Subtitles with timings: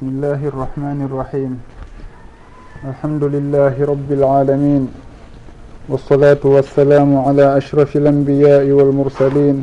[0.00, 1.52] بسم الله الرحمن الرحيم
[2.88, 4.82] الحمد لله رب العالمين
[5.88, 9.56] والصلاة والسلام على أشرف الأنبياء والمرسلين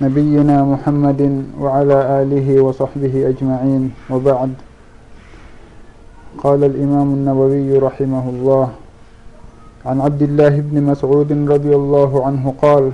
[0.00, 1.20] نبينا محمد
[1.60, 4.52] وعلى آله وصحبه أجمعين وبعد
[6.44, 8.68] قال الإمام النووي رحمه الله
[9.86, 12.92] عن عبد الله بن مسعود رضي الله عنه قال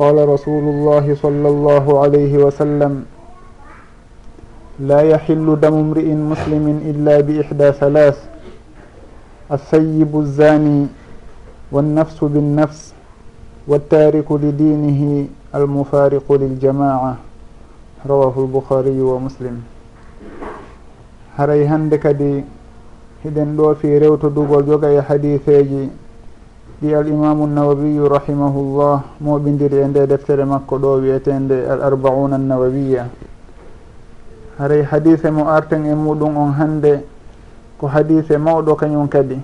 [0.00, 3.19] قال رسول الله صلى الله عليه وسلم
[4.80, 8.18] لا يحل دم امرئ مسلم إلا بإحدى ثلاث.
[9.52, 10.86] السيب الزاني
[11.72, 12.94] والنفس بالنفس
[13.68, 17.16] والتارك لدينه المفارق للجماعة.
[18.06, 19.56] رواه البخاري ومسلم.
[21.40, 22.44] haray hande kadi
[23.24, 25.88] hiɗen ɗo fi rewtodugol joga e hadiseji
[26.82, 33.08] ɗi al imamu nawawiyu rahimahullah moɓidiri e nde deftere makko ɗo wiyetende al arbauna nawawiya
[34.60, 37.00] haray hadise mo arten e muɗum on hande
[37.80, 39.40] ko hadise mawɗo kañum kadi.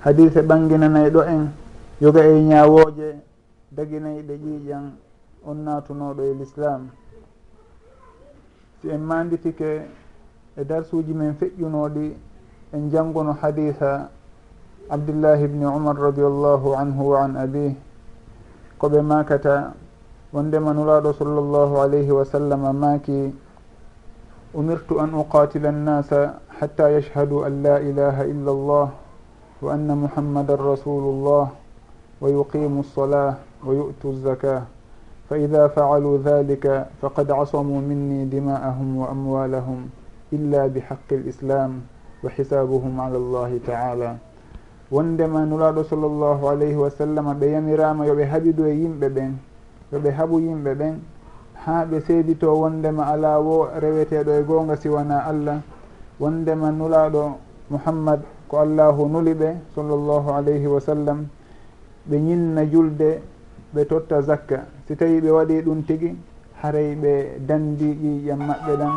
[0.00, 1.52] Hadise ɓanginanayi ɗo en
[2.00, 3.22] yoga e ñawoje
[3.70, 4.84] daginayi ɗe ƴiiƴan
[5.46, 6.90] on natunoɗo e l'islam.
[8.80, 9.86] Si en manditike
[10.58, 12.12] e darsuji men feƴƴunoɗi
[12.72, 14.10] en janngono haditha
[14.90, 17.76] abdillahi bni umar radiallahu anhu wa an abih
[18.78, 19.72] koɓe makata
[20.32, 23.30] wondema nulaɗo sallllahu alayhi wa sallam maaki
[24.54, 28.88] umirtu an uqatila annasa hatta yashhadu an la ilaha illa allah
[29.64, 31.48] wa anna muhammadan rasulullah
[32.20, 34.66] wa yuqimu lsalah wa yu'tu zakah
[35.28, 39.88] fa ida faaluu dhalika faqad casamuu minni dima'ahum wa amwalahum
[40.32, 41.80] illa bihaqi lislam
[42.22, 44.18] wa hisabuhum ala allahi taala
[44.92, 49.32] wondema nulaɗo sallllahu alayhi wa sallam ɓe yamirama yoɓe haɓido e yimɓe ɓen
[49.92, 50.94] yoɓe haɓu yimɓe ɓen
[51.64, 55.60] ha ɓe seedito wondema ala wo reweteɗo e gonga siwana allah
[56.20, 57.36] wondema nulaɗo
[57.70, 61.26] muhammad ko allahu nuli ɓe sallllahu alayhi wa sallam
[62.08, 63.22] ɓe ñinna julde
[63.74, 64.66] ɓe totta zakka.
[64.86, 66.14] Si tawi ɓe waɗi ɗum tigi
[66.62, 68.92] haray ɓe dandi ƴiƴam maɓɓe ɗan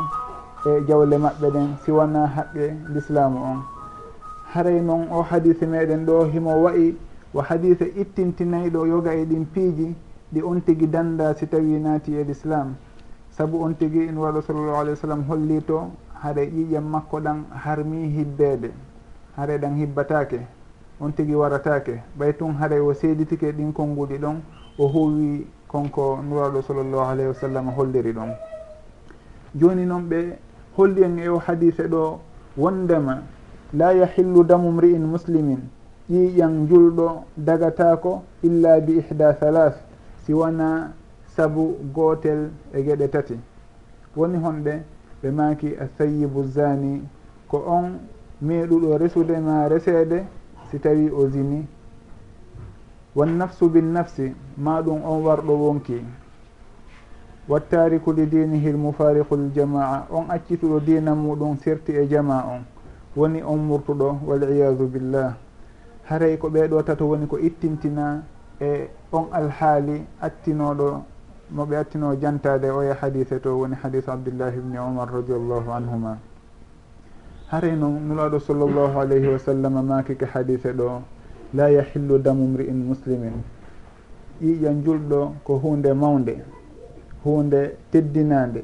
[0.66, 3.60] e jawle maɓɓe ɗen siwana haqqe l'islamu on.
[4.54, 6.98] Haray noon o hadise meɗen ɗo himo wayi
[7.34, 9.96] wo hadise ittintinayɗo yoga e ɗin piiji
[10.36, 12.76] ɗi on tigui danda si tawi naati e l'islam.
[13.32, 15.92] Saabu on tigui in waɗo sallllahu alih w sallam holli to
[16.24, 18.72] haɗa ƴiƴam makko ɗan harmi hibbede
[19.38, 20.40] haɗa ɗan hibbatake
[21.00, 24.42] on tigui waratake ɓay tun haɗa o seeditike ɗin konnguɗi ɗon
[24.78, 28.30] o howi konko nuraɗo sallllahu alayhi wa sallam holliri ɗon.
[29.56, 30.38] Joni noon ɓe
[30.78, 32.20] holli en e o hadise ɗo
[32.58, 33.22] wondema
[33.74, 35.60] la yahillu damu mri'in muslimin
[36.12, 39.74] ƴiƴan julɗo dagatako illa bi ihda halas
[40.26, 40.94] si wona
[41.36, 43.40] sabu gotel e geɗe tati.
[44.16, 44.84] Woni honɓe
[45.22, 47.02] ɓe maki asayibu zani
[47.48, 48.00] ko on
[48.42, 50.26] meeɗuɗo resude ma reseede
[50.72, 51.68] si tawi o zini.
[53.16, 56.02] Wan nafsu bin nafsi ma ɗum on warɗo wonki.
[57.48, 62.66] Wattariku li dinihi l mufariqu l jamaa on accituɗo dina muɗum serti e jama on.
[63.16, 65.36] Woni on murtuɗo waliyadu billah.
[66.04, 68.24] Haray ko ɓeɗo tato woni ko ittintina
[68.62, 71.04] e on alhaali attinoɗo
[71.52, 76.18] moɓe attino jantade oye hadise to woni hadise abdillahi ibni omar radiallahu anhuma.
[77.52, 81.02] Haray noon nulaɗo sallllahu alayhi wa sallam makike hadise ɗo
[81.54, 83.44] la yahillu damu mri'in muslimin.
[84.42, 86.44] Ƴiƴa julɗo ko hunde mawde
[87.24, 88.64] hunde teddinande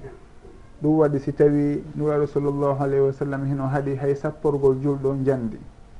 [0.81, 5.57] ɗum waɗi si tawi nuraɗo sallllahu alayhi wa sallam hino haaɗi hay sapporgol julɗo jandi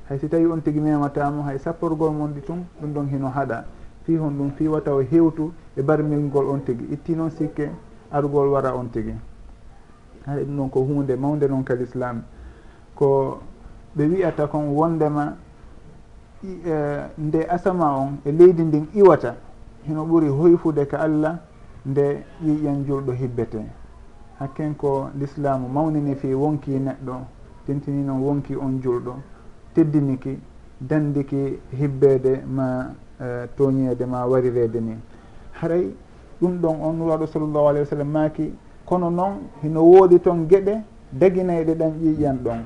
[0.08, 3.64] hay si tawi on tigui mematamo hay sapporgol mon ɗi tun ɗum ɗon hino haɗa.
[4.04, 6.84] fi hon ɗum fi wataw e hewtu e barmilgol on tigi.
[6.92, 7.70] Itti noon sikke
[8.10, 9.14] argol wara on tigi.
[10.26, 12.22] Haɗa ɗum ɗon ko hunde mawde noon kal islam
[12.94, 13.40] ko
[13.96, 15.36] ɓe wiyata kon wondema
[16.44, 19.34] uh, nde asama on e leydi ndin iwata
[19.86, 21.38] hino ɓuri hoyfude ka allah
[21.86, 23.60] nde ƴiƴen julɗo hibbete.
[24.38, 27.14] Hakken ko l'islamu mawnini fi wonki neɗɗo
[27.66, 29.14] tentini noon wonki on julɗo
[29.74, 30.38] teddiniki
[30.80, 34.96] dandiki hibbede ma E, toñede ma warirede ni.
[35.60, 35.94] Haray
[36.40, 38.52] ɗum ɗon on nuraɗo sallllahu alayhi wa sallam maaki
[38.84, 40.82] kono noon hino woodi toon gueɗe
[41.12, 42.60] daginayɗe ɗan ƴiƴan ɗon.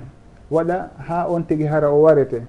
[0.50, 2.41] Waɗa ha on tigui hara o warete.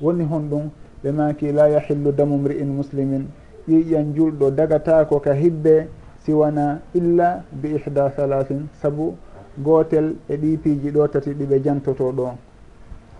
[0.00, 0.70] Woni hon ɗum
[1.04, 3.26] ɓe maaki la yahillu damu mri'in muslimin.
[3.68, 5.88] Ƴiƴan julɗo dagatako ka hibbe
[6.24, 9.14] siwana illa bi ihda halahin saabu
[9.58, 12.32] gotel e ɗi piiji ɗo tati ɗiɓe jantoto ɗo.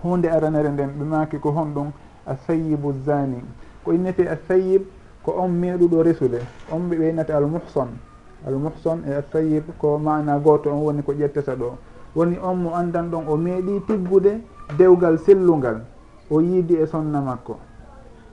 [0.03, 1.93] Hunde aranere nden ɓe maaki ko hon ɗum
[2.27, 3.39] a sayibu zani
[3.85, 4.83] ko innete assayib
[5.23, 6.41] ko on meeɗuɗo resude
[6.73, 7.89] on ɓe ɓeynate almuhson
[8.47, 11.77] almuhson e assayib ko mana goto on woni ko ƴettata ɗo.
[12.15, 14.41] Woni on mo andan ɗon o meeɗi tiggude
[14.79, 15.81] dewgal sellungal.
[16.31, 17.57] O yiidi e sonna makko.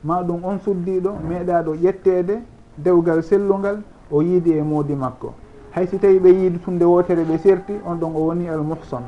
[0.04, 2.42] Ma ɗum on suddiɗo meeɗaɗo ƴettede
[2.78, 3.82] dewgal sellungal
[4.12, 5.34] o yiidi e moodi makko.
[5.72, 9.04] Hay si tawi ɓe yiidi tunde wotere ɓe serti on ɗon o woni almuhson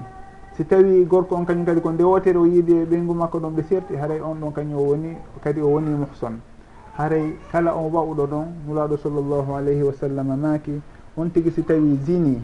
[0.55, 3.63] si tawi gorko on kañum kadi ko ndewotere o yiidi e ɓeygu makko ɗon ɓe
[3.63, 6.39] serti haray on ɗon kañum o woni kadi o woni muhson
[6.97, 10.81] haray kala on wawɗo ɗon nulaɗo sallllahu alayhi wa sallam maaki
[11.17, 12.41] on tigui si tawi zini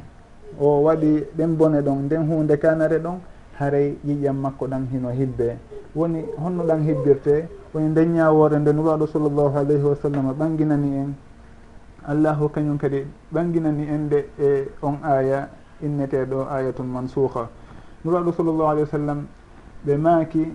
[0.60, 3.20] o waɗi ɗen bone ɗon nden hunde kanare ɗon
[3.60, 5.58] haray yiƴam makko ɗan hino hibbe
[5.96, 11.14] woni honno ɗan hibbirte woni dañawore nde nulaaɗo sallllahu alayhi wa sallam ɓanginani en.
[12.08, 15.50] Allahu kañum kadi ɓanginani en nde e on aya
[15.84, 17.50] inneteɗo ayatul mansuha
[18.06, 19.28] nuraɗo sallllahu alayhi wa sallam
[19.86, 20.48] ɓe maaki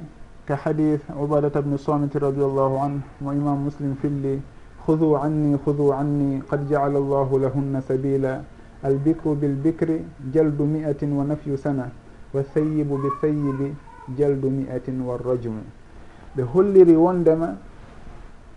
[0.46, 4.40] ka hadith ubadata bne samiti radiallahu anh mo imam muslim filli
[4.86, 8.44] hudu anni hudu anni qad jaala allahu lahunna sabila.
[8.84, 11.88] Albikru bilbicri jaldu mi'atin wa nafyu sana
[12.34, 13.72] wasayibu bisayibi
[14.18, 15.62] jaldu mi'atin warrajmu
[16.36, 17.56] ɓe holliri wondema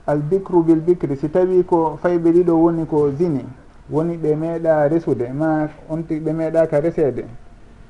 [0.05, 3.45] albicru bilbicri si tawi ko fayɓe ɗiɗo woni ko zini
[3.89, 7.23] woni ɓe meeɗa resude ma onti ɓe meeɗaka resede.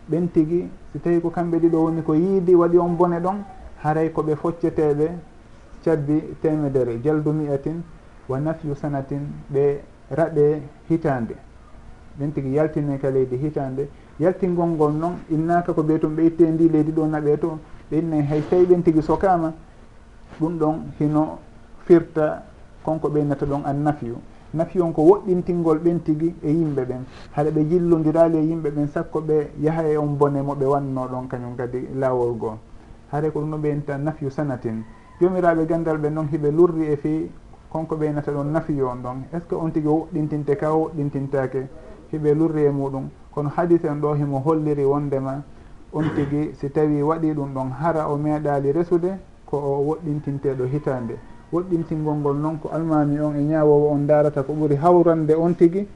[0.09, 3.43] ɓen tigi si tawi ko kamɓe ɗiɗo woni ko yiidi waɗi on bone ɗon
[3.83, 5.07] haray koɓe focceteɓe
[5.83, 7.81] cabbi temedere jaldu mi'atin
[8.27, 9.21] wa nafyu sanatin
[9.53, 9.81] ɓe
[10.11, 11.35] raɗe hitande.
[12.19, 13.87] Ɓen tigi yaltineka leydi hitande.
[14.19, 17.59] Yaltingol ngol noon innaka ko ɓeytum ɓe itte ndi leydi ɗo naɓe to
[17.91, 19.53] ɓe innayi hay tawi ɓen tigi sokama
[20.39, 21.37] ɗum ɗon hino
[21.85, 22.43] firta
[22.83, 24.15] konko ɓeynata ɗon an nafyu.
[24.53, 27.05] nafi on ko woɗɗintingol ɓen tigi e yimɓe ɓen.
[27.31, 31.07] Haɗa ɓe jillodirali e yimɓe ɓen sakko ɓe yaha e on bone mo ɓe wanno
[31.07, 32.57] ɗon kañum kadi lawol goo
[33.11, 34.83] haare ko ɗum ɗo ɓeynta nafyu sanatin.
[35.19, 37.29] Jomiraɓe gandal ɓe noon hiɓe lurri e fi
[37.71, 39.17] konko ɓeynata ɗon nafiyu on ɗon.
[39.33, 41.67] Est ce que on tigi woɗɗintinte ka woɗɗintintake
[42.11, 43.09] hiɓe lurri e muɗum.
[43.33, 45.43] Kono hadise on ɗo himo holliri wondema
[45.93, 51.17] on tigi si tawi waɗi ɗum ɗon hara o meeɗali resude ko o woɗɗintinteɗo hitande.
[51.53, 55.87] woɗɗintingol ngol noon ko almami on e ñawowo on darata ko ɓuuri hawrande on tigui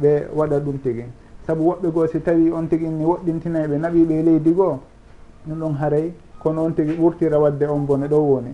[0.00, 1.04] ɓe waɗa ɗum tigui
[1.46, 4.78] saabu woɓɓe goo si tawi on tigui ni woɗɗintinayi ɓe naɓiɓe leydi goo
[5.46, 6.12] ɗum ɗon haaray
[6.42, 8.52] kono on tigui ɓurtira wadde on bone ɗo woni.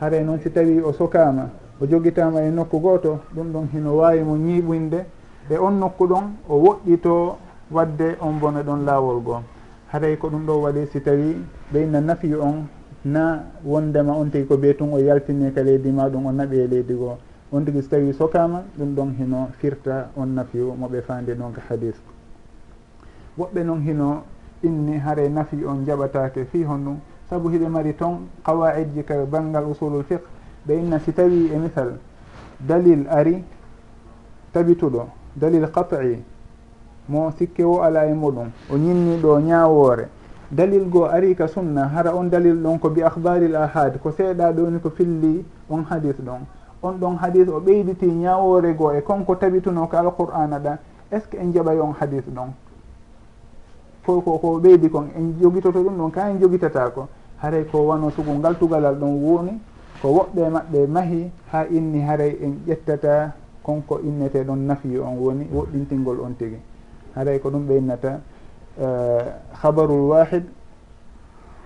[0.00, 1.48] Haaray noon si tawi o sokama
[1.80, 5.04] o jogitama e nokku goto ɗum ɗon hino wawi mo ñiɓinde
[5.50, 7.36] e on nokku ɗon o woɗɗito
[7.70, 9.40] wadde on bone ɗon laawol goo.
[9.92, 11.36] Haaray ko ɗum ɗo waɗi si tawi
[11.72, 12.66] ɓeyna nafi on
[13.04, 16.58] na wondema on tigi ko ɓe tun o yaltini ka leydi ma ɗum o naɓi
[16.58, 17.16] e leydi goo.
[17.52, 21.62] On tigi so tawi sokama ɗum ɗon hino firta on nafiyu moɓe fandi ɗon ka
[21.68, 21.94] hadis.
[23.38, 24.22] Woɓɓe noon hino
[24.62, 26.96] inni haare nafi on jaɓatake fi hon ɗum
[27.28, 30.24] saabu hiɓe mari toon qawaid ji ka banggal usulul fiqe
[30.66, 31.98] ɓe inna si tawi e misal
[32.60, 33.44] dalil ari
[34.52, 36.22] tabituɗo dalil qat'i
[37.08, 40.08] mo sikke wo ala e muɗum o ñinniɗo ñawore
[40.54, 44.52] dalil goo ari ka sunna hara on dalil ɗon ko bi ahbaril ahad ko seeɗa
[44.52, 46.46] ɗoni ko filli on hadis ɗon.
[46.82, 50.78] On ɗon hadis o ɓeyditi ñawore goo e konko tabituno ko alqur'ana ɗa
[51.10, 52.52] est ce que en jaɓay on hadis ɗon?
[54.02, 57.08] Foy ko ko ɓeydi kon en jogitoto ɗum ɗon ka en jogitata ko?
[57.42, 59.52] Haray ko wano sugu ngal tugalal ɗon woni
[60.02, 65.48] ko woɓɓe maɓɓe mahi ha inni haray en ƴettata konko innete ɗon nafi on woni
[65.52, 66.58] woɗɗintingol on tigi.
[67.16, 68.20] Haray ko ɗum ɓeynata
[69.62, 70.44] habaru lwahid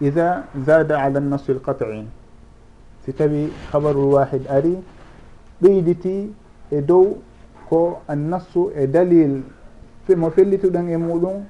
[0.00, 2.04] ida zada ala nasri lqat'i
[3.04, 4.76] si tawi habaru lwahid ari
[5.62, 6.32] ɓeyditi
[6.70, 7.16] e dow
[7.68, 9.42] ko annassu e dalil
[10.16, 11.44] mo fellituɗon e muɗum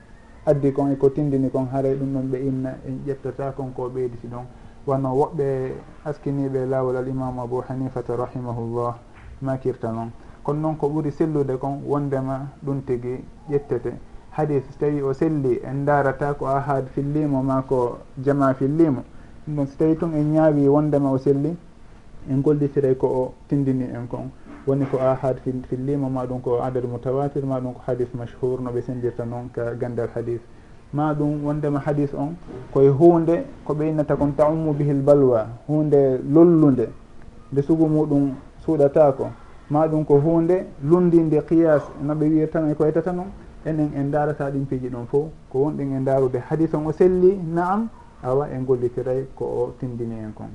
[0.47, 4.27] addi kon eko tindini kon haray ɗum ɗon ɓe inna en ƴettata kon ko ɓeyditi
[4.27, 4.45] ɗon
[4.87, 5.73] wano woɓɓe
[6.05, 8.97] askiniɓe lawol al imamu abou hanifata rahimahullah
[9.43, 10.11] makirta noon
[10.43, 13.93] kono noon ko ɓuuri sellude kon wondema ɗum tigui ƴettete
[14.31, 19.03] hadis so tawi o selli en darata ko ahad fillimo ma ko jama fillimo.
[19.47, 21.57] Ɗum ɗon so tawi tun en ñaawi wondema o selli
[22.31, 24.31] en gollitiray ko o tindini en kon.
[24.67, 28.71] Woni ko ahad fillimo ma ɗum ko adadu moutawatir ma ɗum ko hadis mashhur no
[28.71, 30.41] ɓe sendirta noon ka gandal hadis.
[30.93, 32.35] Ma ɗum wondema hadis on
[32.73, 36.89] koye hunde ko ɓeynata kon taummu bihil balwa hunde lollude
[37.53, 38.33] nde sugu muɗum
[38.65, 39.27] suuɗatako
[39.71, 43.27] ma ɗum ko hunde lundinde qiyas no ɓe wiyirtan e ko waytata noon
[43.65, 47.37] enen en darata ɗin piiji ɗon fo ko wonɗen e darude hadis on o selli
[47.37, 47.89] naam
[48.23, 50.51] awa en gollitiray ko o tindini en kon.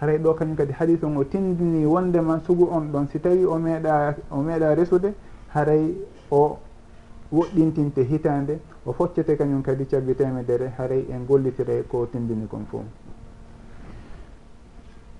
[0.00, 3.56] Haray ɗo kañum kadi hadis on o tindini wondema sugu on ɗon si tawi o
[3.58, 5.14] meeɗa o meeɗa resude
[5.54, 5.94] haray
[6.30, 6.58] o
[7.32, 12.82] woɗɗintinte hitande o foccete kañum kadi cabbi temedere haray en gollitiray ko tindini kon fo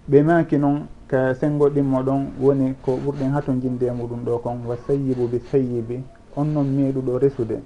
[0.09, 4.59] ɓe maki noon ka sengo ɗimmo ɗon woni ko ɓurɗen hato jinde muɗum ɗo kon
[4.67, 6.03] wa sayibu bi sayibi
[6.37, 7.63] on noon meeɗuɗo resude.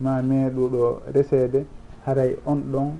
[0.00, 1.66] Ma meeɗuɗo reseede
[2.06, 2.92] haray on ɗon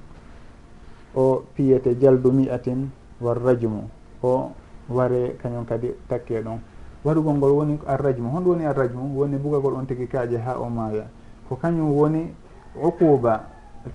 [1.15, 3.83] o piyete jaldu mi'atin war warrajumu
[4.23, 4.51] o
[4.89, 6.59] ware kañum kadi takke ɗon.
[7.05, 11.07] Waɗugol ngol woni arrajmu honɗum woni arrajmu woni bugagol on tigi kaaje ha o maaya.
[11.49, 12.35] Ko kañum woni
[12.75, 13.45] uquba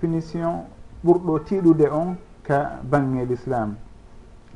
[0.00, 0.64] punition
[1.04, 3.76] ɓurɗo tiiɗude on ka bange l'islam.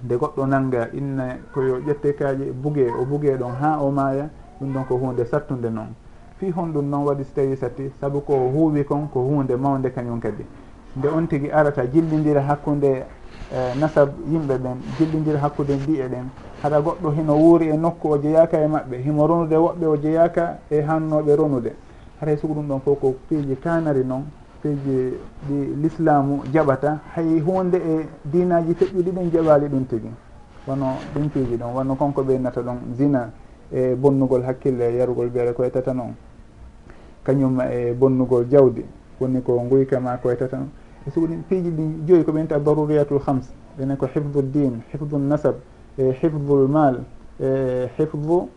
[0.05, 4.73] Nde goɗɗo nanga inna koyo ƴette kaaje bugue o bugue ɗon ha o maaya ɗum
[4.73, 5.95] ɗon ko hunde sattude noon
[6.39, 9.91] fi hon ɗum noon waɗi so tawi satti saabu ko huuwi kon ko hunde mawde
[9.93, 10.45] kañum kadi.
[10.97, 13.05] Nde on tigui arata jillidira hakkude
[13.53, 16.27] e, nasab yimɓe ɓen jillidira hakkude mbi'e ɗen.
[16.63, 20.59] Haɗa goɗɗo hino wuuri e nokku o jeyaka e maɓɓe himo ronude woɓɓe o jeyaka
[20.71, 21.73] e hannoɓe ronude
[22.21, 24.25] haray sugu ɗum ɗon fof ko piiji kanari noon
[24.63, 25.15] piiji
[25.49, 26.99] ɗi l'islamu jaɓata.
[27.15, 30.11] Hay hunde e dinaji feƴƴuɗi ɗin jaɓali ɗum tigui
[30.67, 33.31] wono ɗum piiji ɗon wonno konko ɓeynata ɗon zina
[33.73, 36.15] e bonnugol hakkille e yarugol beere ko ettata noon
[37.29, 38.85] kañum e bonnugol jawdi
[39.21, 40.71] woni ko guyka ma koye tatan
[41.07, 45.19] e so ɗin piiji ɗi joyi ko ɓenta daruriyatul hams enen ko hifdu din hifdu
[45.19, 45.57] nasab
[45.99, 47.05] e hifdul mal
[47.39, 48.49] e hifdu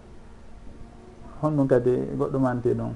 [1.41, 2.93] honɗum kadi goɗɗo manti ɗum.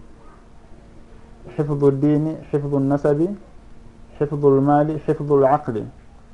[1.58, 3.28] Hifdu dini hifdu nasabi
[4.20, 5.84] hifdu mali hifdu l aqli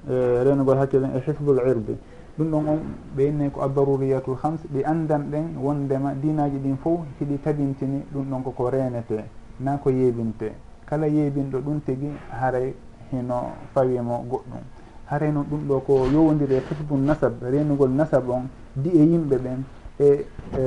[0.10, 1.98] e renugol hakkille e hifdu l irdi.
[2.38, 2.80] ɗum ɗon on
[3.16, 8.26] ɓe inni ko addaruriyatul hams ɓe andan ɗen wondema dinaji ɗin fof hiɗi tabintini ɗum
[8.30, 9.24] ɗon koko renete
[9.60, 10.52] na ko yeɓinte
[10.86, 12.74] kala yeɓinɗo ɗum tigui haray
[13.12, 14.64] hino fawimo goɗɗum.
[15.06, 19.38] Haray noon ɗum ɗo ko yowodiri e hisbun nasab renugol nasab on di e yimɓe
[19.38, 19.64] ɓen
[20.00, 20.26] e,
[20.58, 20.62] e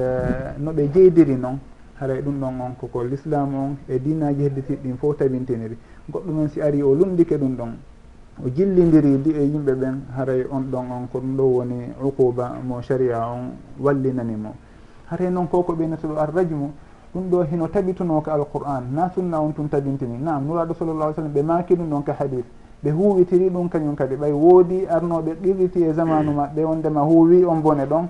[0.59, 1.59] no ɓe jeydiri noon
[1.99, 5.77] haray ɗum ɗon on koko l'islam on e dinaji hedditiɗɗin fof tabintiniri
[6.11, 7.73] goɗɗumen si ari o lundike ɗum ɗon.
[8.43, 12.57] o jillidiri di e yimɓe ɓen haray on ɗon on ko ɗum ɗo woni uquba
[12.67, 14.55] mo sharia on wallinani mo.
[15.11, 16.71] Haray noon ko ko ɓeynata ɗo arrajmu
[17.15, 21.15] ɗum ɗo hino tabituno ka alquran na sunna on tun tabintini nam nuraɗo sallallah alih
[21.15, 22.45] sallam ɓe maki ɗum ɗon ka hadis
[22.83, 24.17] ɓe huwitiri ɗum kañum kadi.
[24.17, 26.37] Ɓay woodi arnoɓe qirriti e zamanu mm.
[26.37, 28.09] maɓɓe wondema huuwi on bone ɗon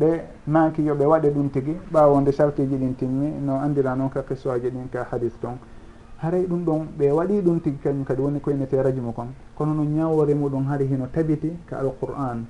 [0.00, 4.22] ɓe maaki yoɓe waɗe ɗum tigui ɓawo nde chartiji ɗin timmi no andira noon ka
[4.22, 5.58] qissoaji ɗin ka hadis ton.
[6.22, 9.28] haray ɗum ɗon ɓe waɗi ɗum tigi kañum kadi woni koynete rajimo kon.
[9.54, 12.46] Kono no ñawore muɗum hari hino tabiti ka alquran.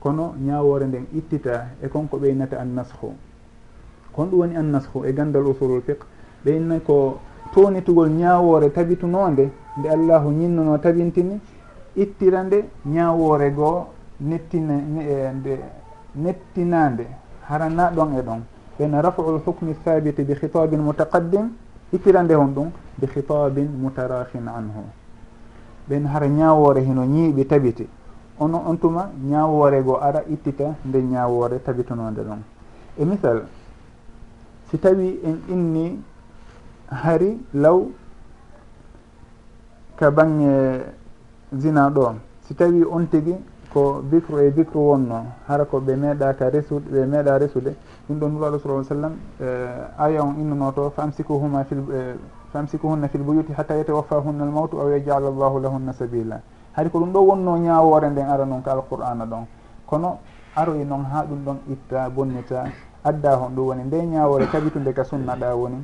[0.00, 3.12] Kono ñawore nden ittita e konko ɓeynata annashu
[4.12, 6.04] kon ɗum woni annashu e gandal usulul fiqe
[6.44, 7.18] ɓeyna ko
[7.52, 11.40] tonitugol ñawore tabitunonde nde allahu ñinnono tabintini
[11.96, 13.86] ittira nde ñawore goo
[14.20, 15.58] nettina e nde
[16.16, 17.06] nettinande
[17.48, 18.40] harana ɗon e ɗon.
[18.78, 21.50] Ɓeyna rafau l hukme thabite bi khitabin mutaqaddim
[21.92, 24.82] hikkirande hon ɗum bi khitabin mutarahin anhu.
[25.88, 27.86] Ɓen hara ñawore heno ñiiɓi tabiti
[28.38, 32.40] ono on tuma ñawore go ara ittita nde ñawore tabitunode ɗon.
[32.98, 33.44] E misal
[34.70, 36.02] si tawi en inni
[36.88, 37.88] hari law
[39.96, 40.80] ka bange
[41.56, 42.14] zina ɗo
[42.46, 43.36] si tawi on tigui
[43.72, 47.74] ko bicre e bicre wonno hara ko ɓe meeɗaka resude ɓe meeɗa resude.
[48.08, 49.46] Ɗum ɗon nulaɗo sala sallam e,
[49.98, 52.14] aya on innuno to famsikuhuma fil e,
[52.52, 56.40] famsikuhunna fil buyuti hatta yatawaffahunna al mawtu aw yajala llahu lahunna sabila.
[56.76, 59.46] Haade ko ɗum ɗo wonno ñawore nden ara noon ka alqur'ana ɗon.
[59.86, 60.18] Kono
[60.54, 62.64] aroyi e noon ha ɗum ɗon itta bonnita
[63.04, 63.82] adda hon ɗum woni.
[63.84, 65.82] Nde ñawore kabitunde ka sunna ɗa woni.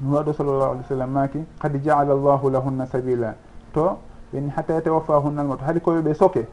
[0.00, 3.34] Nulaɗo sallllahu alih w sallam maki qad jaala llahu lahunna sabila.
[3.74, 3.98] To
[4.32, 6.46] ɓeni hatta yatawaffahunna al mawtu haɗi koyeɓe soke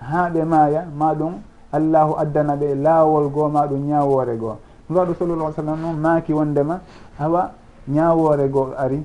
[0.00, 1.34] ha ɓe maaya ma ɗum
[1.72, 4.56] allahu addana ɓe laawol goo ma ɗum ñawore goo.
[4.88, 6.80] Nuraɗo sallallah sallam noon maaki wondema
[7.18, 7.50] awa
[7.88, 9.04] ñawore goo ari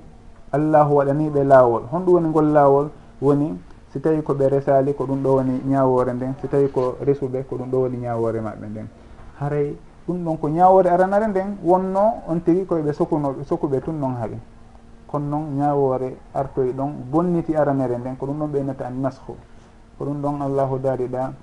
[0.51, 1.83] allahu waɗaniɓe laawol.
[1.91, 2.87] Honɗum woni ngol laawol
[3.21, 3.57] woni
[3.91, 6.33] si tawi ko ɓe resali ko ɗum ɗo woni ñawore nden.
[6.41, 8.87] Si tawi ko resuɓe ko ɗum ɗo woni ñawore maɓɓe nden.
[9.39, 9.75] Haray
[10.07, 14.37] ɗum ɗon ko ñawore aranare nden wonno on tigi koyeɓe sokunoɓe sokuɓe tun noon haaɓi
[15.07, 18.15] kono noon ñawore artoy ɗon bonniti aranere nden.
[18.17, 19.33] Ko ɗum ɗon ɓeynata an nashu
[20.01, 21.33] ko ɗum ɗon allahu daariɗa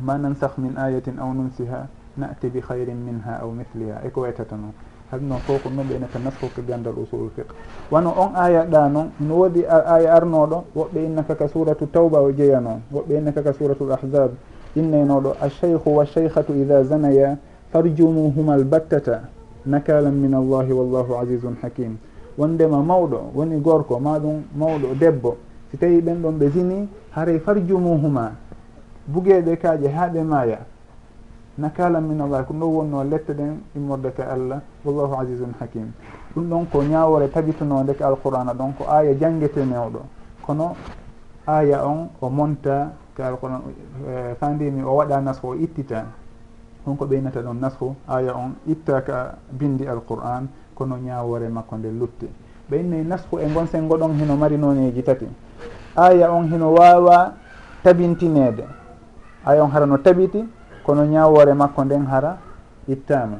[0.00, 4.00] ma nansah min ayatin aw nunsiha nati bi hayrin minha aw mithliha.
[4.06, 4.72] Eko waytata noon
[5.12, 7.52] haɗum noon fof ko noon ɓeynata nasko ko gandal usulul fiqh.
[7.90, 12.32] Wano on aya ɗa noon no woodi aya arnoɗo woɓɓe innaka ka suratu tawba o
[12.32, 14.30] jeeya noon woɓɓe innaka ka suratul ahzab
[14.74, 17.36] innaynoɗo alcheikhu wa cheikhatu ida zanaya
[17.72, 19.28] farjumuhuma albattata
[19.66, 21.98] nakalan min allahi wallahu azizun hakim.
[22.38, 25.36] Wondema mawɗo woni gorko maɗum mawɗo debbo
[25.72, 28.32] si tawi ɓen ɗon ɓe zini haray farjumuhuma
[29.08, 30.58] bugeeɓe kaaje haa ɓe maaya.
[31.58, 35.92] Nakala min allah ko ɗon wonno lette ɗen immorde ka allah wallahu asisun hakim.
[36.36, 40.00] Ɗum ɗon ko ñaawore tabitunode ka alqur'ana ɗon ko aya janngetenewɗo
[40.42, 40.76] kono
[41.46, 43.62] aya on o monta ka alquran
[44.06, 46.04] e, fandimi o waɗa nasho o ittita
[46.84, 52.28] honko ɓeynata ɗon nasho aya on itta ka bindi alqur'an kono ñaawore makko nde lutte
[52.70, 55.26] ɓe innayi nasku e gon sengo ɗon hino mari noneji tati.
[55.96, 57.32] Aya on hino wawa
[57.84, 58.64] tabintinede
[59.44, 60.44] aya on hara no tabiti
[60.84, 62.38] kono ñawore makko nden hara
[62.88, 63.36] ittama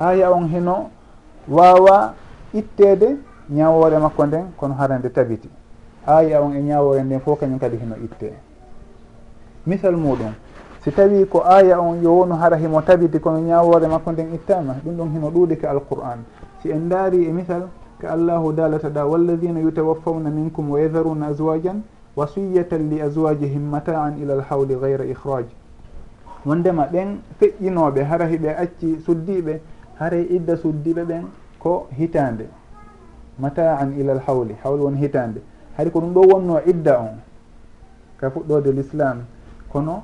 [0.00, 0.90] aya on hino
[1.48, 2.14] wawa
[2.54, 3.16] ittede
[3.50, 5.48] ñawore makko nden kono hara nde tabiti.
[6.06, 8.32] Aya on e ñawore nden fof kañum kadi hino itte.
[9.66, 10.32] Misal muɗum
[10.82, 14.76] si tawi ko aya on yo wonu hara himo tabiti kono ñawore makko nden ittama
[14.84, 16.24] ɗum ɗon hino ɗuuɗi ke alqur'an.
[16.62, 17.68] Si en daari e misal
[18.04, 21.80] ka allahu dalata ɗa wallahina yutawaffawna minkum wa yadharuna azwajan
[22.16, 25.46] wasiyatan li azwajihim mataan ila alhawli gayra ihraj
[26.46, 29.60] wondema ɓen feƴƴinoɓe hara hiɓe acci suddiɓe
[29.98, 31.24] haray idda suddiɓe ɓen
[31.58, 32.46] ko hitande.
[33.38, 35.40] Mataan ila alhawli hawli won hitande.
[35.76, 37.16] Hari ko ɗum ɗo wonno idda on
[38.20, 39.24] ka fuɗɗode l'islam.
[39.72, 40.02] Kono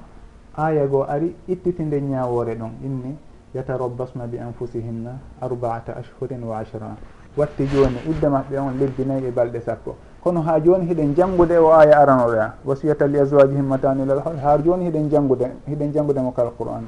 [0.57, 3.17] aya goo ari ittitinde ñawore ɗon inni
[3.55, 6.97] yatarabbasna bi anfusihinna arbaata ashhurin wa ashra
[7.37, 9.97] watti joni idde maɓɓe on lebbi nayyi e balɗe sappo.
[10.23, 14.37] Kono ha joni hiɗen janggude o aya aranoɗo a wasiyata li aswaji himmatani lal hol
[14.37, 16.85] har joni hiɗen janggude hiɗen janggudemo kal qur'an.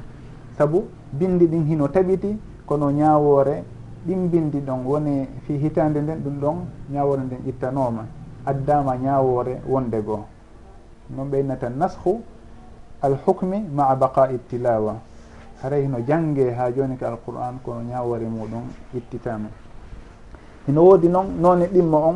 [0.57, 3.63] Saabu bindi ɗin hino taɓiti kono ñawore
[4.05, 6.55] ɗin bindi ɗon woni fi hitande nden ɗum ɗon
[6.91, 8.05] ñawore nden ittanoma
[8.45, 10.25] addama ñawore wonde goo.
[11.09, 12.21] Noon ɓeynata nashu
[13.01, 14.95] alhukmi maa baqa'i tilawa
[15.63, 19.47] haray hino jangge ha joni ka alqur'an kono ñawore muɗum ittitama
[20.67, 22.15] hino woodi noon noone ɗimmo on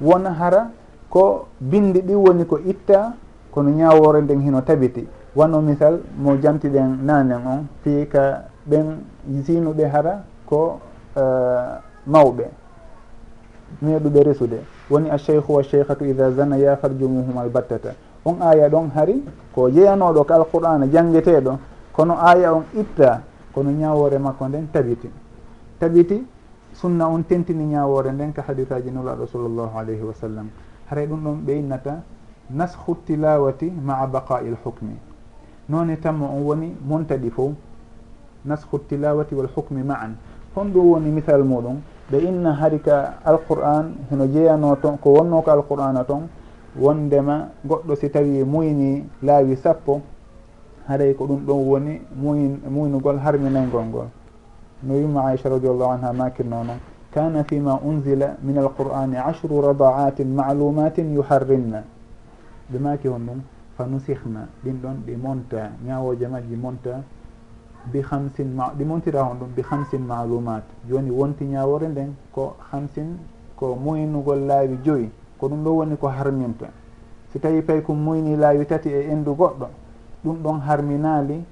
[0.00, 0.70] wona hara
[1.10, 3.14] ko bindi ɗi woni ko itta
[3.50, 5.06] kono ñawore nden hino tabiti.
[5.34, 9.00] Wano misal mo jantiɗen nanen on fii ka ɓen
[9.44, 10.80] sinuɓe hara ko
[11.16, 12.44] uh, mawɓe.
[13.82, 14.60] Meeɗuɓe resude.
[14.90, 17.94] Woni acheikhu wa cheikhatu ida zanaya yafarjumuhum albattata.
[18.24, 19.22] On aya ɗon hari
[19.54, 21.58] ko jeyanoɗo ko alqur'ana jangueteɗo
[21.92, 23.20] kono aya on itta
[23.54, 25.08] kono ñawore makko nden tabiti.
[25.78, 26.24] Tabiti
[26.80, 30.48] sunna on tentini ñawore nden ka hadisaji nulaɗo sallllahu alayhi wa sallam.
[30.90, 32.02] Haray ɗum ɗon ɓeynnata
[32.50, 34.96] nashu tilawati maa baqai lhukmi hukmi.
[35.68, 37.52] Noone tamma on woni montaɗi fo
[38.44, 40.10] nashu tilawati walhukmi maan.
[40.54, 45.10] Ma hon ɗum woni misal muɗum ɓe inna hari ka alquran hono jeyano ton ko
[45.10, 46.28] wonno ko alqur'ana toon
[46.78, 50.00] wondema goɗɗo si tawi muyni laawi sappo
[50.88, 54.06] haray ko ɗum ɗon woni muyn muynugol harminaygol ngol.
[54.86, 56.74] no wima aicha radiallahu anha makirnono
[57.10, 61.82] kana fima unzila min alqur'ani ashru radaatin maalumatin yuharrinna.
[62.70, 63.40] Ɓe maki hon ɗum
[63.76, 67.02] fa nusihna ɗin ɗon ɗi monta ñawoje majji monta
[67.92, 72.56] bi hamsin ma ɗi montira hon ɗum bi hamsin maalumat joni wonti ñawore nden ko
[72.70, 73.18] hamsin
[73.56, 75.10] ko muynugol laawi joyi.
[75.38, 76.66] Ko ɗum ɗo woni ko harminta.
[77.32, 79.66] Si tawi pay ko muyni laawi tati e endu goɗɗo
[80.24, 81.44] ɗum ɗon harminali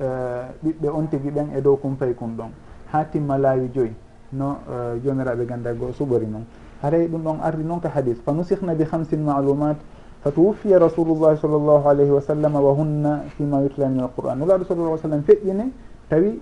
[0.00, 2.50] Eh, ɓiɓɓe on tigi ɓen e dow kumpay kum ɗon.
[2.92, 3.92] Ha timma laawi joyi
[4.32, 6.44] no eh, jomiraɓe ganda goo suɓori noon
[6.82, 8.14] haray ɗum ɗon ardi noon ka hadis.
[8.24, 9.76] Fa nusihna bi hamsin maalumat
[10.22, 14.64] fa tuwuffiya rasulullahi sall llahu alayhi wa sallam wa hunna fima yutla min alquran nulaɗo
[14.68, 15.70] sallallah ai sallam feƴƴine
[16.08, 16.40] tawi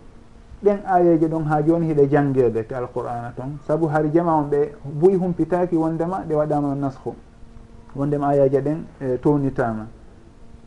[0.63, 4.73] ɗen ayeje ɗon ha joni hiɗe jangguede te alqur'ana toon saabu hari jama on ɓe
[4.85, 7.15] buyi humpitaki wondema ɗe waɗama nashu
[7.97, 9.87] wondema ayaji ɗen eh, e townitama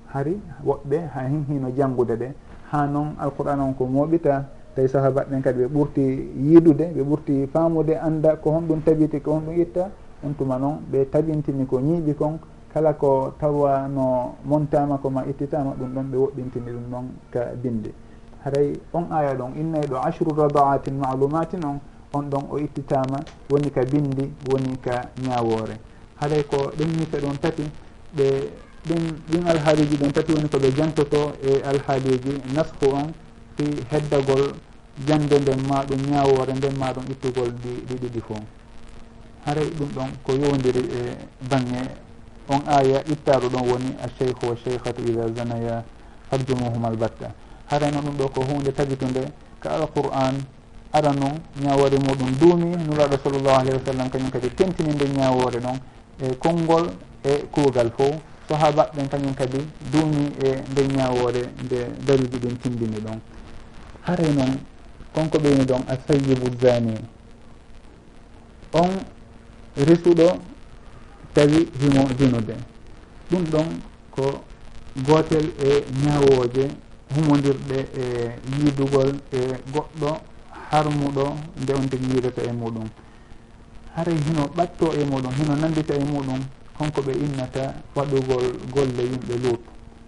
[0.08, 2.34] hari woɓɓe ha hin hino janggude ɗe.
[2.71, 4.43] ha noon alqur'an on ko moɓita
[4.75, 6.01] tawi sahaba ɓen kadi ɓe ɓurti
[6.47, 9.89] yiidude ɓe ɓurti faamude anda ko honɗum tabiti ko honɗum itta
[10.23, 12.39] on tuma noon ɓe tabintini ko ñiiɓi kon
[12.73, 17.91] kala ko tawa no montama koma ittitama ɗum ɗon ɓe woɗɗintini ɗum ɗon ka binde
[18.43, 21.79] haray on aya ɗon innayɗo ashru radaatin maalumatin on
[22.13, 25.75] on ɗon o ittitama woni ka bindi woni ka ñawore
[26.21, 27.63] haray ko ɗen ñife ɗon tati
[28.15, 28.25] ɓe
[28.88, 33.12] ɗin ɗin alhaaliji ɗen tati woni koɓe jantoto e alhaaliji nasku on
[33.58, 34.54] fi heddagol
[35.08, 38.42] jande nden ma ɗum ñawore nden ma ɗum ittugol ɗi ɗi ɗiɗi fof
[39.46, 41.02] haray ɗum ɗon ko yowdiri e
[41.50, 41.82] bange
[42.50, 45.84] on aya ittaɗo ɗon woni alcheikhu wa cheikhatu ida zanaya
[46.30, 47.32] farjumuhum albatta.
[47.70, 49.22] Harayno ɗum ɗo ko hunde tagitunde
[49.60, 50.36] ka alquran
[50.92, 52.32] ara noon ñawore muɗum.
[52.39, 55.78] Duumi nuraɗo sallllahu alayhi wa sallam kañum kadi tentininde ñawore ɗon
[56.22, 56.89] e konngol
[57.24, 58.15] e kuugal fof
[58.49, 59.59] sahaba ɓen kañum kadi
[59.91, 63.19] duumi e nde ñawore nde dariji ɗin tindini ɗon.
[64.01, 64.57] Haray noon
[65.13, 66.93] konko ɓeyni ɗon a sayyibu zani
[68.73, 68.89] on
[69.77, 70.27] risuɗo
[71.33, 72.55] tawi himo dinude
[73.29, 73.67] ɗum ɗon
[74.12, 74.41] ko
[75.05, 76.67] gotel e ñawoje
[77.13, 78.03] humodirɗe e
[78.57, 79.39] yiidugol e
[79.73, 80.09] goɗɗo
[80.71, 81.25] harmuɗo
[81.62, 82.88] nde on tigi yiidata e muɗum.
[83.95, 86.41] Haray hino ɓatto e muɗum hino nandita e muɗum
[86.80, 89.62] honko ɓe innata waɗugol golle yimɓe lut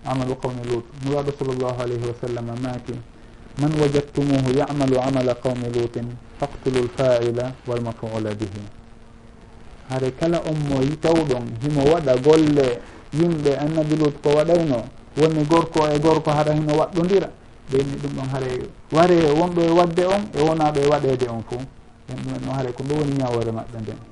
[0.05, 2.95] amalu qawmi lut nuraɗo sallllahu alayhi wa sallam maaki
[3.59, 6.07] man wajadtumuhu yamalu amala qawmi lutin
[6.39, 8.61] faktulu lfaila walmafula bihi.
[9.89, 12.79] Hare kala on mo tawɗon himo waɗa golle
[13.13, 14.79] yimɓe annabi lut ko waɗayno?
[15.17, 17.29] Woni gorko e gorko hara hino waɗɗodira?
[17.71, 18.47] Ɓeyni ɗum ɗon haara
[18.91, 21.55] ware wonɗo e wadde on e wonaɗo e waɗede on fo
[22.09, 24.10] en ɗumen en no ko ɗum woni ñawore maɓɓe nden.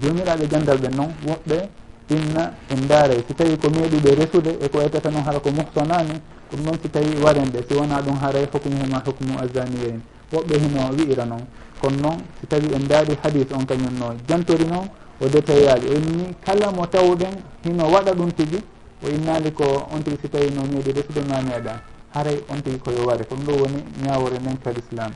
[0.00, 1.68] jomiraɓe gandal ɓe noon woɓɓe
[2.10, 6.60] inna en daaray si tawi ko meeɗiɓe resude eko etata noon hara ko muhsanani ɗum
[6.64, 10.00] noon si tawi warenɓe si wona ɗum haaray hukmuhuma hukmu azaniyain
[10.32, 11.44] woɓɓe hino wi'ira noon
[11.80, 14.88] kono noon si tawi en daari hadis on kañum no jantori noon
[15.20, 18.60] o détail o inni kala mo tawɗen hino waɗa ɗum tigui
[19.04, 21.80] o innali ko on tigui si tawi no meeɗi resude ma meeɗa.
[22.14, 25.12] Haray on tigui koyo ware ko ɗum ɗo woni ñawore nden kal islam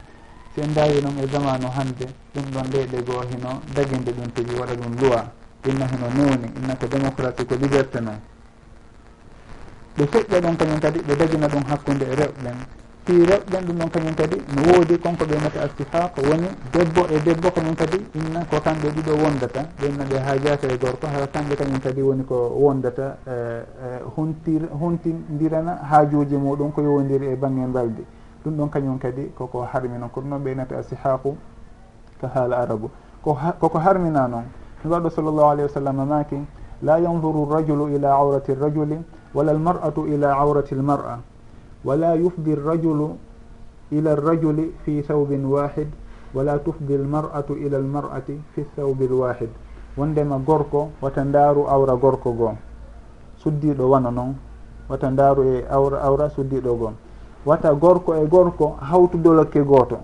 [0.57, 4.55] si en dawi noon e zamanu hande ɗum ɗon leyɗe goo hino daguinde ɗum tigi
[4.57, 5.21] waɗa ɗum loi
[5.69, 8.21] inna hino newni inna ko démocratie ko liberté noon
[9.97, 12.57] ɓe feƴƴa ɗon kañum kadi ɓe dagina ɗum hakkude e rewɓen.
[13.07, 17.21] Si rewɓen ɗum ɗon kañum kadi no woodi konko ɓe nata astihaq woni debbo e
[17.21, 19.61] debbo kañum kadi inna ko kamɓe ɗiɗo wondata.
[19.81, 23.89] Ɓenna ɓe ha jaata e gorko ha kamɓe kañum kadi woni ko wondata e, e,
[24.17, 28.05] huntir huntindirana haajuji muɗum ko yowodiri e bangge mbaldi
[28.47, 31.35] ɗum ɗon kañum kadi koko harmi noon kono noon ɓeynate asihaqu
[32.21, 32.91] ka haala arabu.
[33.23, 34.45] Koko harmina noon
[34.85, 36.39] no waɗo sallllahu alayhi wa sallam maki
[36.83, 38.99] la yanduru rajulu ila aurati rajuli
[39.35, 41.19] wala almar'atu ila aurati almar'a
[41.85, 43.19] wala yufdi rajulu
[43.91, 45.89] ila rajuli fi thawbin wahid
[46.35, 49.51] wala tufdi almar'atu ila almar'ati fi thawbi lwahid
[49.97, 52.55] wondema gorko wata ndaaru awra gorko goo.
[53.43, 54.37] Suddiɗo wano noon
[54.89, 56.93] wata ndaaru e awra awra suddiɗo goo.
[57.47, 59.99] wata gorko e gorko hawtudo lakke gooto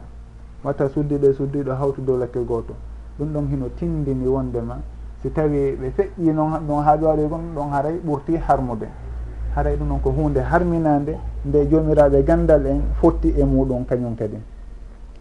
[0.64, 2.74] wata suddiɗo e suddiɗo hawtudo lakke gooto
[3.18, 4.78] ɗum ɗon hino tindini wondema
[5.22, 8.88] si tawi ɓe feƴƴi noon ɗon haa ɓe waɗi ɗum ɗon haray ɓurti harmude.
[9.54, 14.36] Haray ɗum ɗon ko hunde harminade nde jomiraɓe gandal en fotti e muɗum kañum kadi.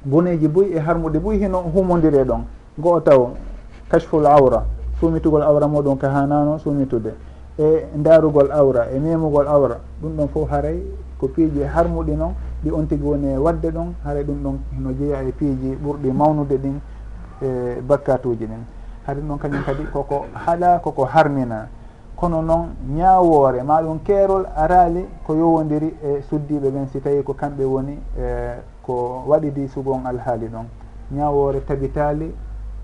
[0.04, 2.42] Boneji boyi e harmude boyi hino humodire ɗon.
[2.80, 3.30] Goo taw
[3.90, 4.66] kashful awra
[5.00, 7.14] sumitugol awra muɗum ka hanano sumitude.
[7.60, 10.82] E darugol awra e memugol awra ɗum ɗon fof haray
[11.22, 14.60] ko piiji e harmuɗi noon ɗi on tigi woni e wadde ɗon haara ɗum ɗon
[14.80, 16.80] no jeeya e piiji ɓurɗi mawnude ɗin
[17.42, 18.64] e bakkatuji ɗin.
[19.06, 21.68] Haade ɗon kañum kadi koko haɗa koko harmina.
[22.16, 27.34] Kono noon ñawoore ma ɗum keerol araali ko yowodiri e suddiɓe ɓen si tawi ko
[27.34, 30.66] kamɓe woni e ko waɗidi sugon alhaali ɗon.
[31.12, 32.34] Ñawoore tabitali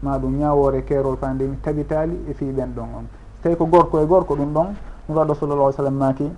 [0.02, 3.08] ma ɗum ñawoore keerol fandemi tabitali e fiɓen ɗon on.
[3.38, 4.68] So tawi ko gorko e gorko ɗum ɗon
[5.10, 6.32] nuraɗo sallallah alih sallam maki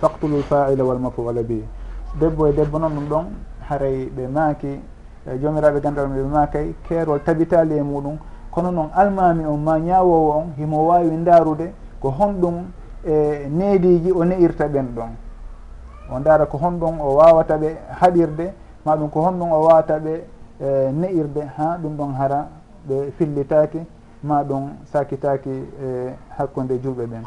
[0.00, 1.62] faqtulu lfaila walmafula bi.
[2.18, 3.24] Debbo e debbo noon ɗum ɗon
[3.68, 4.80] haray ɓe maaki
[5.26, 8.16] e jomiraɓe ganduɗal ɓe maakay keerol tabitali e muɗum.
[8.50, 12.64] Kono noon almami on ma ñawowo on himo wawi ndarude ko honɗum
[13.04, 15.10] e neediji o neirta ɓen ɗon.
[16.12, 18.52] O ndaara ko honɗum o wawata ɓe haɗirde
[18.84, 20.24] ma ɗum ko honɗum o wawata ɓe
[20.60, 21.42] e, neirde.
[21.56, 22.48] Ha ɗum ɗon hara
[22.88, 23.80] ɓe fillitaki
[24.22, 27.24] ma ɗum sakitaki e hakkude julɓe ɓen.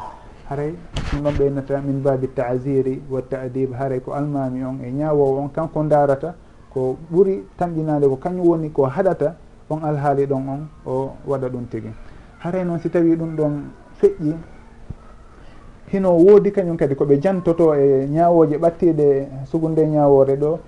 [0.50, 0.74] haray
[1.12, 5.48] ɗum ɗon ɓeynata min baabi taasiri wa taadib haray ko almami on e ñawowo on.
[5.54, 6.34] Kanko darata
[6.74, 9.36] ko ɓuuri tamƴinade ko kañum woni ko haɗata
[9.70, 11.90] on alhaali ɗon on o waɗa ɗum tigi.
[12.40, 13.52] Haray noon si tawi ɗum ɗon
[14.00, 14.34] feƴƴi
[15.92, 20.58] hino woodi kañum kadi koɓe jantoto e ñawoje ɓattiɗe sugunde ñawore ɗo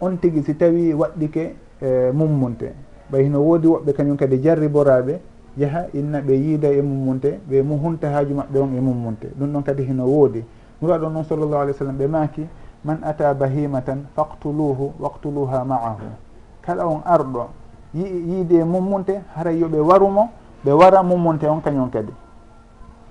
[0.00, 2.74] on tigi si tawi waɗɗike e mummunte.
[3.10, 5.18] Ɓay hino woodi woɓɓe kañum kadi jarriboraɓe
[5.56, 9.26] yaha inna ɓe yiida e mummunte ɓe mu hunta haaju maɓɓe on e mummunte.
[9.38, 10.44] Ɗum ɗon kadi hino woodi.
[10.82, 12.46] Nuraɗo noon sallllahu alih w sallam ɓe maaki
[12.84, 16.10] man ata bahimatan faktuluhu waktuluha maahu.
[16.62, 17.48] Kala on arɗo
[17.94, 20.30] yiide e mumunte haray yoɓe warumo
[20.64, 22.12] ɓe wara mummunte on kañum kadi.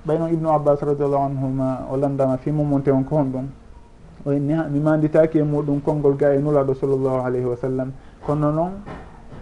[0.05, 3.45] Ɓay noon ibnu abbas radiallahu anhuma o landama fi mummunte on ko hon ɗum
[4.25, 7.91] o honɗum mi manditaki e muɗum konngol ga e nuraɗo sallllahu alayhi wa sallam.
[8.25, 8.71] Kono noon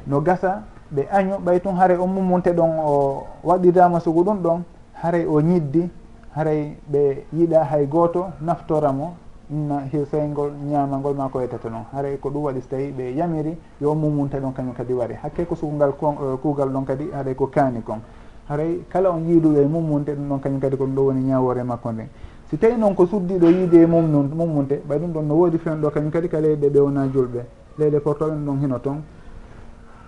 [0.07, 4.63] no gasa ɓe año ɓay tun haray o mumunte ɗon o waɗirama sugu ɗum ɗon
[4.93, 5.89] haray o ñiddi
[6.35, 9.13] haray ɓe yiiɗa hay goto naftoramo.
[9.51, 13.57] Inna hirsaygol ñamagol ma ko wetata noon haray ko ɗum waɗi so tawi ɓe yamiri
[13.81, 17.47] yo mumunta ɗon kañum kadi waɗi hakke ko sugungal eh, kuugal ɗon kadi haɗay ko
[17.47, 17.99] kaani kon.
[18.47, 21.63] Haray kala on yiiduɗo e mumunte ɗum ɗon kañum kadi ko ɗum ɗo woni ñawore
[21.63, 22.07] makko nden
[22.49, 25.81] si tawi noon ko suddiɗo yiide e mumnun mumunte ɓay ɗum ɗon no woodi fewn
[25.81, 27.43] ɗo kañum kadi ka leyɗe ɓewna julɓe.
[27.77, 29.01] Leyɗe portoɓe ɗum ɗon hino toon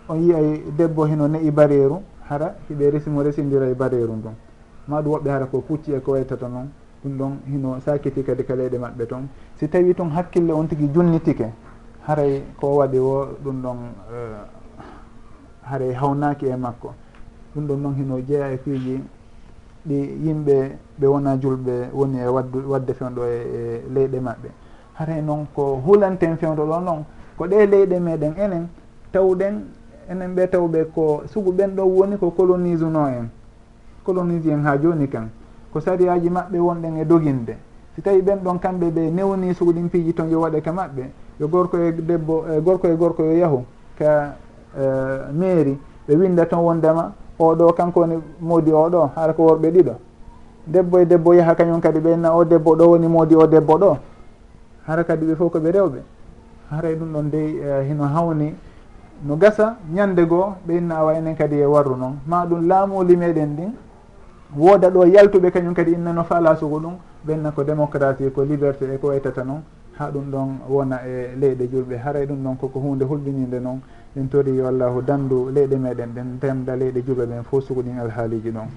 [0.10, 4.36] on yiyay debbo heno ne'i bareeru hara hiɓe resimo resindira e bareeru ndun.
[4.88, 6.70] Ma ɗum woɓɓe hara ko pucci e ko waytata noon
[7.04, 10.90] ɗum ɗon hino sakiti kadi ka leyɗe maɓɓe toon si tawi toon hakkille on tigui
[10.94, 11.48] junnitike
[12.08, 13.78] haray ko waɗi o ɗum ɗon
[14.12, 14.46] uh,
[15.64, 16.94] haray hawnaki e makko.
[17.56, 19.02] Ɗum ɗon noon hino jeeya e fiiji
[19.86, 24.50] ɗi yimɓe ɓe wona julɓe woni e waddu wadde fewɗo e, e leyɗe maɓɓe.
[24.96, 27.06] Haray noon ko hulanten fewɗo ɗo noon
[27.38, 28.68] ko ɗe leyɗe meɗen enen
[29.12, 29.64] tawɗen
[30.14, 33.30] enen ɓe tawɓe ko sugu ɓen ɗo woni ko colonise no en.
[34.06, 35.30] Colonise en ha joni kan.
[35.72, 37.58] Ko sariyaji maɓɓe wonɗen e doginde.
[37.96, 41.04] Si tawi ɓen ɗon kamɓe ɓe newni suguɗin piiji ton yo waɗe ka maɓɓe
[41.40, 43.66] yo gorko e debbo e gorko e gorko yo yahu
[43.98, 44.36] ka
[44.78, 49.94] uh, mairie ɓe winda toon wondema oɗo kanko woni moodi oɗo hara ko worɓe ɗiɗo.
[50.66, 53.98] Debbo e debbo yaha kañum kadi ɓenna o debbo ɗo woni moodi o debbo ɗo.
[54.88, 56.00] Hara kadi ɓe fof koɓe rewɓe.
[56.72, 58.56] Haray e ɗum ɗon dey uh, hino hawni
[59.26, 63.16] no gasa ñande goo ɓe inna awa enen kadi e warru noon ma ɗum laamuli
[63.16, 63.72] meɗen ɗin
[64.58, 66.94] wooda ɗo yaltuɓe kañum kadi inna innano falasugu ɗum
[67.26, 69.62] ɓenna ko démocratie ko liberté e ko waytata noon
[69.98, 73.80] ha ɗum ɗon wona e leyɗe julɓe haray e ɗum ɗon koko hunde hulɓininde noon
[74.18, 78.00] en tori yo allahu dandu leyɗe meɗen ɗen temda leyɗe julɓe ɓen fo sugu ɗin
[78.00, 78.68] alhaaliji ɗon.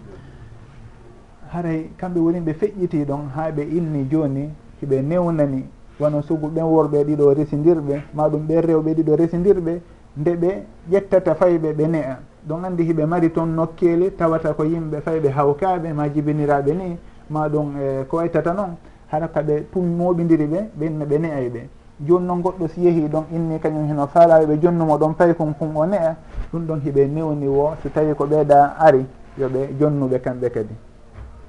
[1.53, 4.49] Haray kamɓe woni ɓe feƴƴiti ɗon ha ɓe inni joni
[4.81, 5.65] hiɓe newnani
[5.99, 9.81] wono sugu ɓen worɓe ɗiɗo residirɓe ma ɗum ɓen rewɓe ɗiɗo residirɓe
[10.17, 10.51] nde ɓe
[10.91, 12.19] ƴettata fayɓe ɓe ne'a.
[12.49, 16.97] Ɗon anndi hiɓe mari toon nokkele tawata ko yimɓe fayɓe hawkaɓe ma jibiniraɓe ni
[17.31, 18.77] ma ɗum e ko waytata noon
[19.11, 21.69] hara ka ɓe tum moɓidiri ɓe ɓenne ɓe ne'ay ɓe.
[22.07, 25.73] Joni noon goɗɗo si yeehi ɗon inni kañum heno falaɓe ɓe jonnumo ɗon paykon kon
[25.75, 26.17] o ne'a
[26.53, 29.05] ɗum ɗon hiɓe newni wo so tawi ko ɓeeɗa ari
[29.39, 30.75] yoɓe jonnuɓe kamɓe kadi.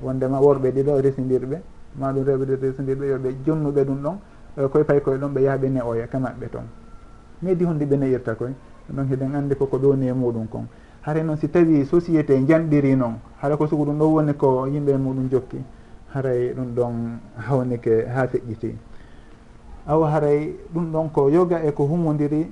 [0.01, 1.57] Wondema worɓe ɗiɗo residirɓe
[1.99, 4.15] ma ɗum rewɓe ɗiɗo residirɓe yoɓe jonnuɓe ɗum ɗon
[4.57, 6.65] e, koye paykoye ɗon ɓe yaaha ɓe ne'oya ka maɓɓe toon
[7.41, 8.53] meedi honde ɓe neyirta koye
[8.89, 10.65] donc eɗen andi koko ɗoni e muɗum kon.
[11.01, 14.91] Hare noon si tawi société janɗiri noon hara ko sugu ɗum ɗo woni ko yimɓe
[14.93, 15.57] e muɗum jokki
[16.13, 18.75] haray ɗum ɗon hawnike ha feƴƴiti.
[19.87, 22.47] Awa haray ɗum ɗon ko yoga e ko humodiri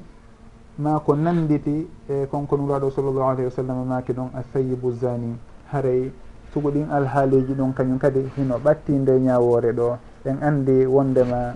[0.78, 5.36] ma ko nanditi e konko nuraɗo sallllahu alayhi wa sallam maki ɗon a sayibu zani.
[5.72, 6.12] Haray
[6.54, 11.56] sugu ɗin alhaaliji ɗon kañum kadi hino ɓatti nde ñawore ɗo en andi wondema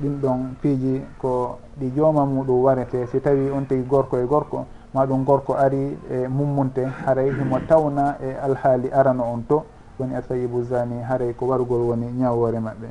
[0.00, 3.06] ɗin ɗon piiji ko ɗi jooma muɗum warete.
[3.06, 7.58] Si tawi on tigi gorko e gorko ma ɗum gorko ari e mummunte haray himo
[7.68, 9.64] tawna e alhaali arano on to
[9.98, 12.88] woni asayibu zani haray ko warugol woni ñawore maɓɓe.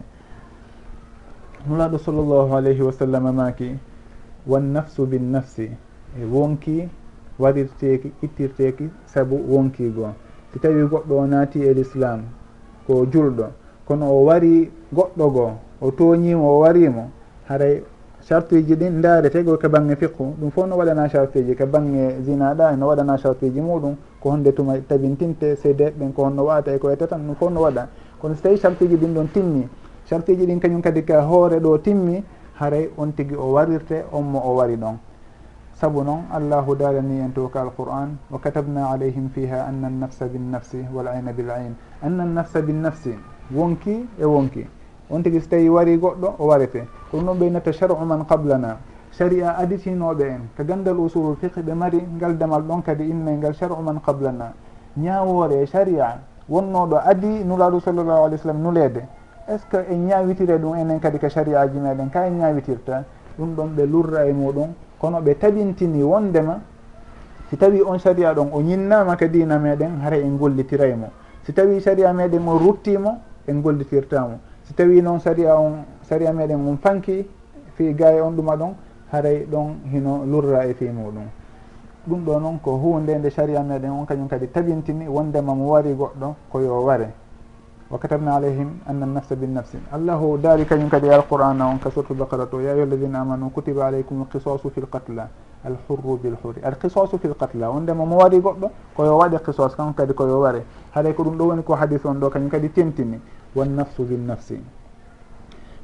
[1.67, 3.77] Nulaɗo sallllahu alayhi wa sallam maki
[4.47, 5.69] wan nafsu bin nafsi
[6.19, 6.89] e wonki
[7.39, 10.13] waɗirteeki ittirteki saabu wonkigo
[10.53, 12.21] si tawi goɗɗo o naati e l'islam
[12.87, 13.47] ko julɗo
[13.87, 17.09] kono o wari goɗɗo goo o tooñimo o warimo
[17.47, 17.83] haray
[18.27, 22.88] chartuji ɗin ndaarete ka bange fiqu ɗum fof no waɗana chartuji ka bange zinaɗa no
[22.88, 27.07] waɗana chartuji muɗum ko honde tuma tabintinte seede ɓen ko honno wata e ko wetta
[27.07, 27.88] tan ɗum fof no waɗa.
[28.19, 29.69] Kono so tawi chartuji ɗin ɗon timmi
[30.05, 32.23] chartuji ɗin kañum kadi ka hoore ɗo timmi
[32.59, 34.97] haray on tigui o warirte on mo o wari ɗon.
[35.75, 40.88] Saabu noon allahu daalani en to ka alquran wa katabna alayhim fiha anna annafsa binnafsi
[40.91, 43.13] wal ayna bil ayn anna annafsa binnafsi
[43.53, 44.65] wonki e wonki.
[45.09, 48.77] on tigi so tawi wari goɗɗo o warete ko ɗum ɗon ɓeynata charu man qablana.
[49.11, 50.41] Sharia aditinoɓe en.
[50.57, 54.53] Ko gandal usulul fiqe ɓe mari ngal damal ɗon kadi inne ngal charu man qablana.
[54.97, 59.03] Ñawore sharia wonnoɗo adi nulaɗo sallllahu alih w sallam nulede
[59.47, 62.09] est ce que en ñawitire ɗum enen kadi ko sharia ji meɗen?
[62.09, 63.03] Ka en ñawitirta?
[63.37, 64.73] Ɗum ɗon ɓe lurra e muɗum.
[64.99, 66.59] Kono ɓe taɓintini wondema
[67.49, 71.09] si tawi on sharia ɗon o ñinnama ka dina meɗen hara en gollitiraymo
[71.45, 76.67] si tawi sharia meɗen o ruttimo en gollitirtamo si tawi noon saria on saria meɗen
[76.67, 77.25] on fanki
[77.75, 78.73] fi gaye on ɗuma ɗon
[79.12, 81.28] haray ɗon hino lurra e fi muɗum.
[82.08, 85.93] Ɗum ɗo noon ko hunde nde saria meɗen on kañum kadi tabintini wondema mo wari
[85.93, 87.13] goɗɗo koyo ware.
[87.89, 92.47] Wa katabna alayhim anna nafsa binnafsi allahu daari kañum kadi alqur'ana on ka surtu bakara
[92.47, 95.28] to ya ayuha alladina amanu kutiba alaykum alqisasu fi lqatla
[95.63, 100.39] alhurru bilhurri alqisasu fi lqatla wondema mo wari goɗɗo koyo waɗe qisas kanko kadi koyo
[100.41, 100.65] ware.
[100.95, 103.19] Haɗay ko ɗum ɗo woni ko hadis on ɗo kañum kadi tentini.
[103.55, 104.59] wannafsu bin nafsi.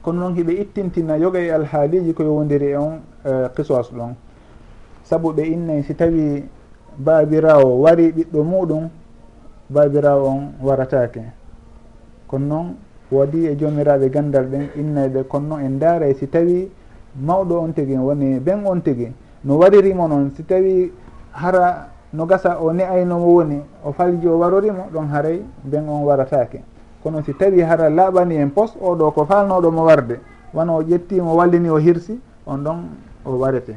[0.02, 4.14] Kono noon hiɓe ittintina yoga e alhaaliji ko wondiri e on e, qisas ɗon.
[5.04, 6.44] Saabu ɓe innayi si tawi
[6.98, 8.90] baabirawo wari ɓiɗɗo muɗum
[9.70, 11.22] baabirawo on waratake
[12.28, 12.76] kono noon
[13.12, 16.70] waɗi e jomiraɓe gandal ɗen innayɓe kono noon en daaray si tawi
[17.16, 19.12] mawɗo on tigi woni ɓen on tigi.
[19.44, 20.92] No waririmo noon si tawi
[21.32, 26.04] hara no gasa o ne aynomo woni o falji o warorimo ɗon haray ɓen on
[26.04, 26.62] waratake
[27.04, 30.20] kono si tawi hara laaɓani en pos oɗo ko falnoɗo mo warde.
[30.54, 32.78] Wona o ƴettimo wallini o hirsi on ɗon
[33.26, 33.76] o warete.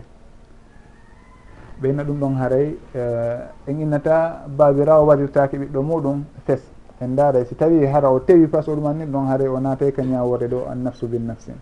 [1.80, 6.60] Ɓeyna ɗum ɗon haray eh, en innata babirawo warirtake ɓiɗɗo muɗum fes.
[7.00, 10.02] En daaray si tawi hara o tewi pas ɗum anni ɗon haray o naatay ka
[10.02, 11.52] ñawore ɗo an nafsu bin nafsi.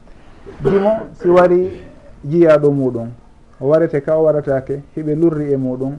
[0.62, 1.82] Jimo si wari
[2.24, 3.08] jiyaɗo muɗum
[3.60, 5.94] o warete ka o waratake hiɓe lurri e muɗum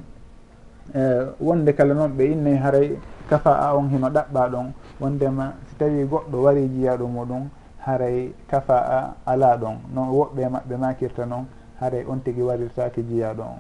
[0.96, 2.98] uh, wonde kala noon ɓe innay haray
[3.30, 4.74] kafa a on hino ɗaɓɓa ɗon.
[5.00, 7.50] wondema si tawi goɗɗo wari jiyaɗo muɗum
[7.86, 9.76] haray kafa a ala ɗon.
[9.94, 11.46] No woɓɓe maɓɓe makirta noon
[11.80, 13.60] haray on tigui warirtaki jiyaɗo on.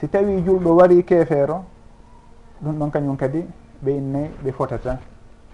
[0.00, 1.64] Si tawi julɗo wari kefeero
[2.62, 3.44] ɗum ɗon kañum kadi
[3.84, 4.98] ɓe innayi ɓe fotata.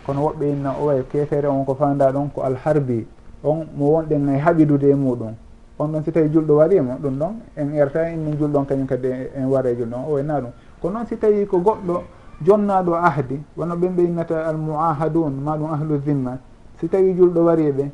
[0.06, 3.06] Kono woɓɓe inna o way kefeere on ko fanda ɗon ko alharbi
[3.44, 5.34] on mo wonɗen e haɓidude e muɗum.
[5.78, 9.46] On ɗon si tawi julɗo warima ɗum ɗon en erta inni julɗon kañum kadi en
[9.46, 10.50] wara e julɗon o wayna ɗum.
[10.80, 12.02] Ko noon si tawi ko goɗɗo
[12.42, 16.38] jonnaɗo ahdi wono ɓen ɓe innata almuahadun maɗum ahlu zimma.
[16.80, 17.90] Si tawi julɗo wari ɓe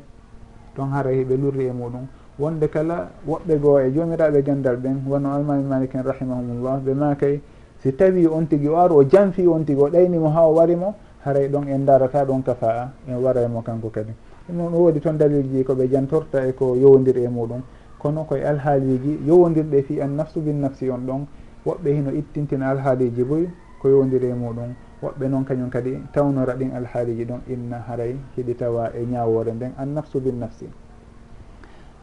[0.75, 2.07] ton hara hiɓe lurri e muɗum.
[2.39, 7.41] Wonde kala woɓɓe goo e jomiraɓe gandal ɓen wono almami malikin rahimahumullah ɓe makay
[7.81, 10.95] si tawi on tigui o ar o janfi on tigui o ɗaynimo ha o warimo
[11.25, 14.13] haray ɗon en darata ɗon kafa a en waraymo e kanko kadi.
[14.47, 17.61] Ɗum ɗum woodi toon dalilji koɓe jantorta e ko yowodiri e muɗum.
[17.99, 21.25] Kono koye alhaaliji yowodirɗe fi an nafsu bin nafsi on ɗon
[21.65, 23.49] woɓɓe hino ittintina alhaaliji boy
[23.81, 24.73] ko yowdiri e muɗum.
[25.01, 29.73] Woɓɓe noon kañum kadi tawnora ɗin alhaaliji ɗon inna haray hiɗi tawa e ñawore nden
[29.77, 30.67] an nafsu bin nafsi.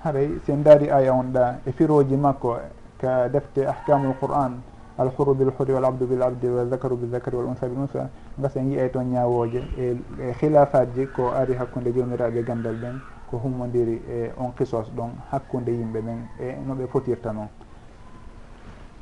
[0.04, 2.56] Haray sen daari aya on ɗa e firoji makko
[2.98, 4.60] ka defte ahkamul qur'an
[4.98, 8.08] alhuru bilhuri walabdu bilabdi bil abdi bizakari wal unsa bil unsa
[8.38, 13.38] gasen yiyay toon ñawoje e, e khilafat ji ko ari hakkude jomiraɓe gandal ɓen ko
[13.38, 17.48] hummodiri e on kisos ɗon hakkude yimɓe ɓen e no ɓe potirta noon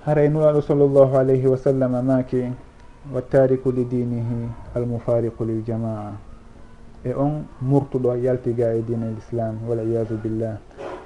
[0.04, 2.50] haray nuraɗo sallllahu alayhi wa sallam maki
[3.14, 6.10] wa tariku li dinihi almufariqu lil jamaa.
[7.04, 10.58] E on murtuɗo yaltiga e dina l islam waliyadu billah.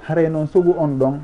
[0.09, 1.21] Haray noon sugu on ɗon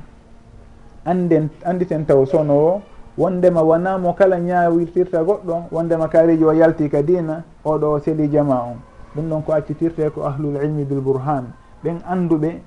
[1.07, 2.83] anden anditen taw sono o
[3.17, 8.77] wondema wonamo kala ñawirtirta goɗɗo wondema kaariji o yalti ka dina oɗo seli jama on.
[9.17, 12.61] Ɗum ɗon ko accitirte ko ahlul ilmi bil bourhan ɓen anduɓe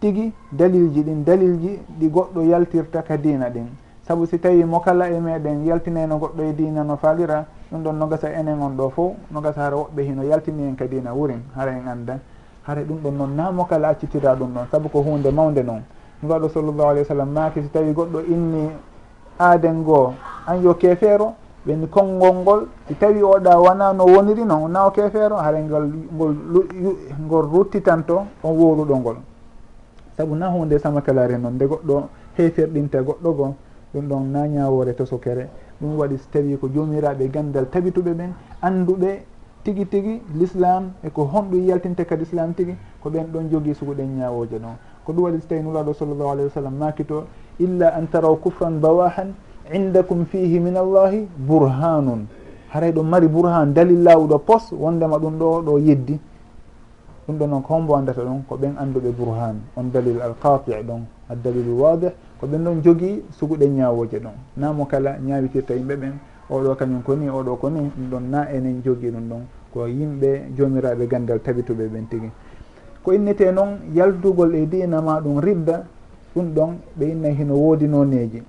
[0.00, 3.87] tigi dalilji ɗin dalilji ɗi goɗɗo yaltirta ka dina ɗin.
[4.08, 7.92] saabu si tawi mo kala e meɗen yaltineno goɗɗo e dina no falira ɗum ɗon
[7.98, 11.12] no gasa enen on ɗo fof no gasa hara woɓɓe hino yaltini en ka dina
[11.12, 12.18] wurin hara en anda
[12.66, 15.82] hara ɗum ɗon noon na mo kala accitira ɗum ɗon saabu ko hunde mawde noon
[16.22, 18.70] nuwaɗo sallllahu alih w sallam maki si tawi goɗɗo inni
[19.38, 20.14] aaden goo
[20.46, 21.34] an yo keefeero
[21.66, 25.84] ɓeni konngol ngol si tawi oɗa wona no woniri noon na o keefeero hara ngol
[26.16, 26.34] ngol
[27.26, 29.16] ngol ruttitanto on woruɗo ngol.
[30.16, 32.02] Saabu na hunde samakalare noon nde goɗɗo
[32.38, 33.54] heefirɗinta goɗɗo goo
[33.94, 35.48] ɗum ɗon na ñawore to sokere.
[35.80, 39.22] Ɗum waɗi so tawi ko jomiraɓe gandal tabituɓe ɓen anduɓe
[39.64, 44.58] tigui tigui l'islam eko honɗum yaltinte kadi islam tigui ko ɓen ɗon jogui suguɗen ñawoje
[44.58, 44.76] ɗon.
[45.04, 47.24] Ko ɗum waɗi so tawi nulaɗo sallllahu alayhi wa sallam makito
[47.58, 49.32] illa an taraw kufran bawahan
[49.72, 52.26] indakum fihi min allahi burhanun.
[52.70, 56.18] Haray ɗo mari burhan dalil lawuɗo pos wondema ɗum ɗo ɗo yeddi.
[57.26, 59.56] Ɗum ɗo noon ko hombo andata ɗon ko ɓen anduɓe burhan.
[59.76, 64.32] On dalil alqati' ɗon addalilu wadih ko ɓen ɗon jogii suguɗen ñaawooje ɗon.
[64.56, 66.12] Namo kala ñaawitirta yimɓe ɓen
[66.50, 69.42] oɗo kañum ko ni oɗo ko ni ɗum ɗon na enen jogii ɗum ɗon.
[69.72, 72.30] Ko yimɓe joomiraaɓe ganndal tabituɓe ɓen tigi.
[73.02, 75.84] Ko innete noon yaldugol e diina ma ɗum ridda
[76.34, 78.42] ɗum ɗon ɓe innayi hino woodi nooneeji.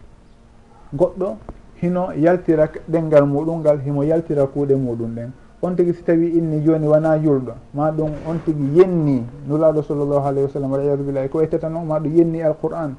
[0.93, 1.37] Goɗɗo
[1.81, 5.31] hino yaltira ɗengal muɗum ngal himo yaltira kuuɗe muɗum ɗen.
[5.61, 9.23] On tigi si tawi inni jooni wona julɗo ma ɗum on tigi yenni.
[9.47, 12.95] Nulaaɗo sallllahu alayhi wa sallam waliyadu billahi ko ettata noon ma ɗum yenni alqur'an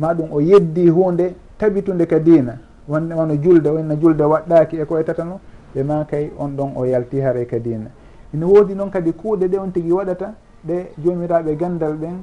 [0.00, 2.58] ma ɗum o yeddi hunde tabitude ka diina.
[2.88, 5.38] Wonde wono julde wonna julde waɗɗaki e ko ettatano
[5.74, 7.90] ɓe ma kay on ɗon o yalti haare ka diina.
[8.34, 10.34] Ina woodi noon kadi kuuɗe ɗe on tigui waɗata
[10.66, 12.16] ɗe jomiraɓe gandal ɓen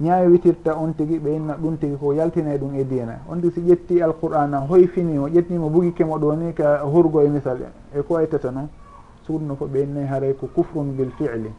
[0.00, 3.18] ñawitirta on tigui ɓe inna ɗum tigui ko yaltine ɗum e diina.
[3.28, 7.58] On tigui si ƴetti alqur'ana hoyfinimo o ƴettimo bugikemo ɗo ni ka hurgo e misal
[7.94, 8.68] e ko etata noon
[9.26, 11.50] suuɗno fo ɓe innayi haaray ko kufrun bil fi'li.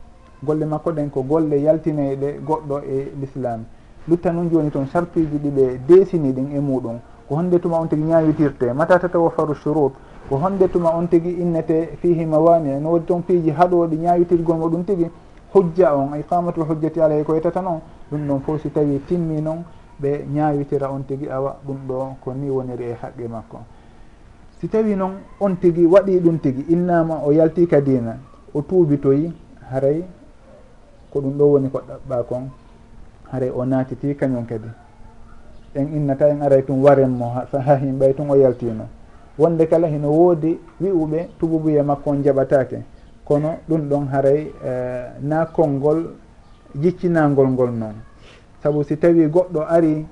[0.43, 3.65] Golle makko ɗen ko golle yaltine goɗɗo e l'islam.
[4.07, 8.05] lutta noon joni toon sartuji ɗiɓe desini ɗin e muɗum ko honde tuma on tigui
[8.05, 8.73] ñawitirte.
[8.73, 9.93] Mata tatawafaru shurut
[10.29, 14.83] ko honde tuma on tigui innete fihi mawani no waɗi toon piiji haɗoɗi ñawitirgol muɗum
[14.85, 15.09] tigui
[15.53, 17.79] hujja on iqamatul hujjati alayhi ko yetata noon
[18.11, 19.63] ɗum ɗon fof si tawi timmi noon
[20.01, 23.59] ɓe ñawitira on tigui awa ɗum ɗo ko ni woniri e haqqe makko.
[24.59, 28.17] Si tawi noon on tigui waɗi ɗum tigui innama o yalti ka dina
[28.53, 29.31] o tuubi toyi
[29.71, 30.03] haray
[31.09, 32.49] ko ɗum ɗo woni ko ɗaɓɓa kon.
[33.33, 34.69] haray o naatiti kañum kadi.
[35.75, 38.85] En innata en aray tum warenmo ha himɓay tun o yaltino
[39.37, 42.83] wonde kala hino woodi wi'uɓe tububuye makko on jaɓatake
[43.25, 46.13] kono ɗum ɗon haray e, uh, na konngol
[46.75, 47.95] jiccinangol ngol noon.
[48.61, 50.05] Saabu si tawi goɗɗo ari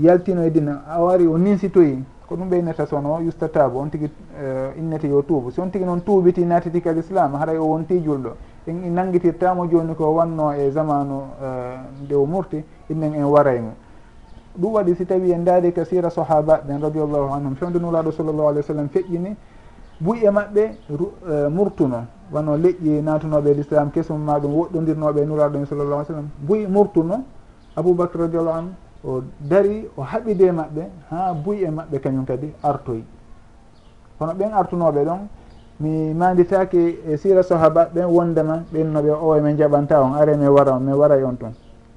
[0.00, 4.72] yaltino e dina o ari o ninsitoyi ko ɗum ɓeynata sono yustatabo on tigui uh,
[4.74, 5.50] e, innete yo tuubu.
[5.50, 8.32] Si on tigui noon tuubiti natiti kal islam haray o wonti julɗo.
[8.66, 13.72] en nanguitirtamo joni ko wanno e zamanu e, nde o murti innen en waraymo.
[14.58, 17.54] Ɗum waɗi si tawi en daari ka sira sahaba ɓen radiallahu anhum.
[17.56, 19.36] Fewde nulaɗo sallllahu alih w sallam feƴƴini.
[20.00, 22.06] Buƴe maɓɓe e, murtuno.
[22.32, 26.28] Wano leƴƴi natunoɓe e l' islam kesum ma ɗum woɗɗodirnoɓe nuraɗo en sallllahu alih sallam
[26.46, 27.24] buƴe murtuno
[27.76, 28.70] aboubacre radiallahu anhu
[29.04, 33.04] o dari o haɓide maɓɓe ha buƴe maɓɓe kañum kadi artoyi.
[34.18, 35.28] Kono ɓen artunoɓe ɗon
[35.80, 40.48] mi manditaki e sira sahaba ɓen wondema ɓen noɓe o min jaɓanta on are min
[40.48, 41.52] wara on min wara on toon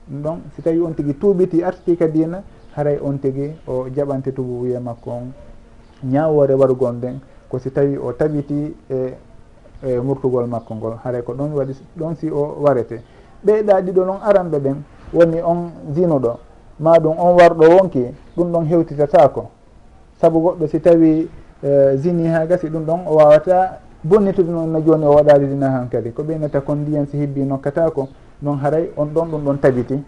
[0.10, 2.42] ɗum ɗon si tawi on tigui tuubiti artiti ka dina
[2.76, 5.32] haray on tigui o jaɓante tubu wiye makko on.
[6.04, 7.20] Ñawore warugol nden
[7.50, 9.14] ko si tawi o tabiti e
[9.84, 13.02] e murtugol makko ngol haray ko ɗon waɗi ɗon si o warete.
[13.46, 14.76] Ɓeyɗa ɗiɗo noon aranɓe ɓen
[15.14, 16.38] woni on zinuɗo.
[16.80, 18.06] Ma ɗum on warɗo wonki
[18.36, 19.50] ɗum ɗon hewtitatako
[20.22, 21.30] saabu goɗɗo si tawi
[21.64, 25.70] Eh, zini ha gasi ɗum ɗon o wawata bonnitude noon no joni o waɗari zina
[25.72, 26.12] han kadi.
[26.14, 28.08] Ko ɓeynata kon ndiyan si hebbi nokkatako
[28.42, 30.04] noon haray on ɗon ɗum ɗon tabiti.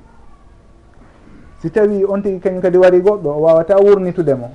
[1.60, 4.50] Si tawi on tigui kañum kadi wari goɗɗo o wawata wurnitudemo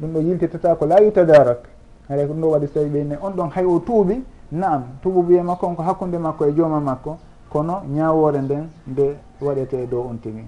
[0.00, 1.64] ɗum ɗo yiltitata ko la yutadarak.
[2.08, 4.22] Haray ko ɗum ɗo waɗi so tawi ɓeyne on ɗon hay o tuuɓi
[4.52, 7.16] naam tububiye makko on ko hakkude makko e jooma makko
[7.48, 10.44] kono ñawore nden nde waɗete e dow on tigui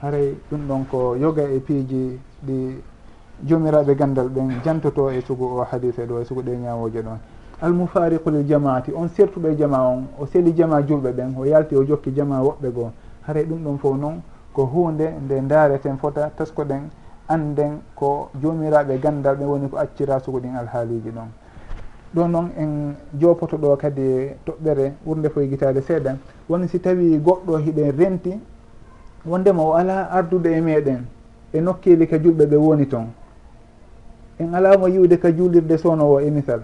[0.00, 2.82] haray ɗum ɗon ko yoga e piiji ɗi
[3.46, 7.18] jomiraɓe gandal ɓen jantoto e sugu o hadise ɗo e sugu ɗe ñawoje ɗon.
[7.60, 11.76] Almufariqu lil jamaati on sertuɗo e jama on o seli jama julɓe ɓen o yalti
[11.76, 12.90] o jokki jama woɓɓe goo.
[13.26, 14.22] Haray ɗum ɗon fof noon
[14.52, 16.88] ko hunde nde dareten fota taskoɗen
[17.28, 21.28] anden ko jomiraɓe gandal ɓe woni ko accira sugu ɗin alhaaliji ɗon.
[22.14, 26.16] Ɗo noon en jopoto ɗo kadi e toɓɓere ɓurde foye guitade seeɗa.
[26.48, 28.40] Woni si tawi goɗɗo hiɗen renti
[29.26, 31.04] wondema o ala ardude e meɗen
[31.52, 33.06] e nokkili ka julɓe ɓe woni toon
[34.38, 36.60] en alamo yiwde ka juulirde sownowo e misal.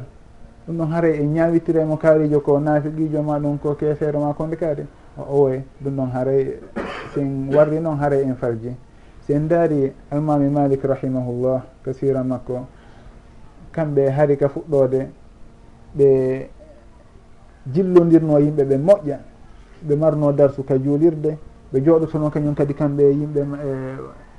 [0.67, 2.89] Ɗum ɗon haara en ñawitiremo kaarijo ko naafi
[3.25, 4.87] ma ɗum ko keefeero ma konde kaari
[5.19, 6.59] o owe ɗum ɗon haray
[7.15, 8.75] sen warri noon haray en farji.
[9.27, 12.67] Sen daari almami malik rahimahullah ko sira makko
[13.73, 15.09] kamɓe hari ka fuɗɗode
[15.97, 16.49] ɓe
[17.73, 19.19] jillodirno yimɓe ɓe moƴƴa.
[19.83, 21.37] Ɓe marno darsu ka juulirde.
[21.73, 23.97] Ɓe jooɗotono kañum kadi kamɓe yimɓe e,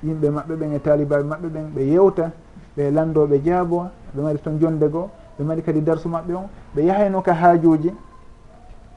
[0.08, 2.32] yimɓe maɓɓe ɓen e talibaɓe maɓɓe ɓen ɓe yewta
[2.78, 6.82] ɓe landoɓe jaabo ɓe mari toon jonde goo ɓe mari kadi darsu maɓɓe on ɓe
[6.86, 7.92] yahayno ka haajuji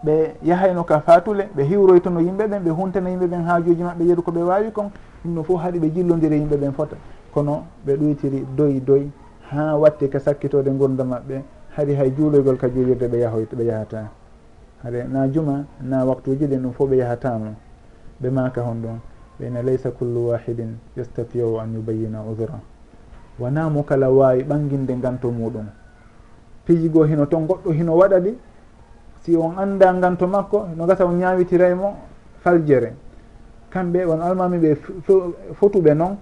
[0.05, 4.23] ɓe yahayno ka fatule ɓe hiwroytono yimɓe ɓen ɓe huntana yimɓe ɓen haajuji maɓɓe yeru
[4.23, 4.91] ko ɓe wawi kon
[5.25, 6.97] ɗum ɗo fof haɗi ɓe jillodiri e yimɓe ɓen fota.
[7.35, 9.11] Kono ɓe ɗoytiri doyi doyi
[9.51, 11.43] ha watti ka sakkitode gurda maɓɓe
[11.77, 14.09] haɗi hay juuloygol ka juulirde ɓe yahoyto ɓe yahata
[14.83, 17.55] hare na juma na waktuji ɗin ɗum fof ɓe yahatamo
[18.23, 18.99] ɓe maka hon ɗon
[19.41, 22.61] ɓeyne laysa kullu wahidin yastafiu an yubayina udura
[23.39, 25.67] wona mo kala wawi ɓanginde nganto muɗum.
[26.65, 28.35] Pijigo hino ton goɗɗo hino waɗa ɗi
[29.23, 31.97] si on anda nganto makko no gasa on ñawitiray mo
[32.43, 32.93] faljere.
[33.71, 34.77] Kamɓe won almami ɓe
[35.55, 36.17] fotuɓe noon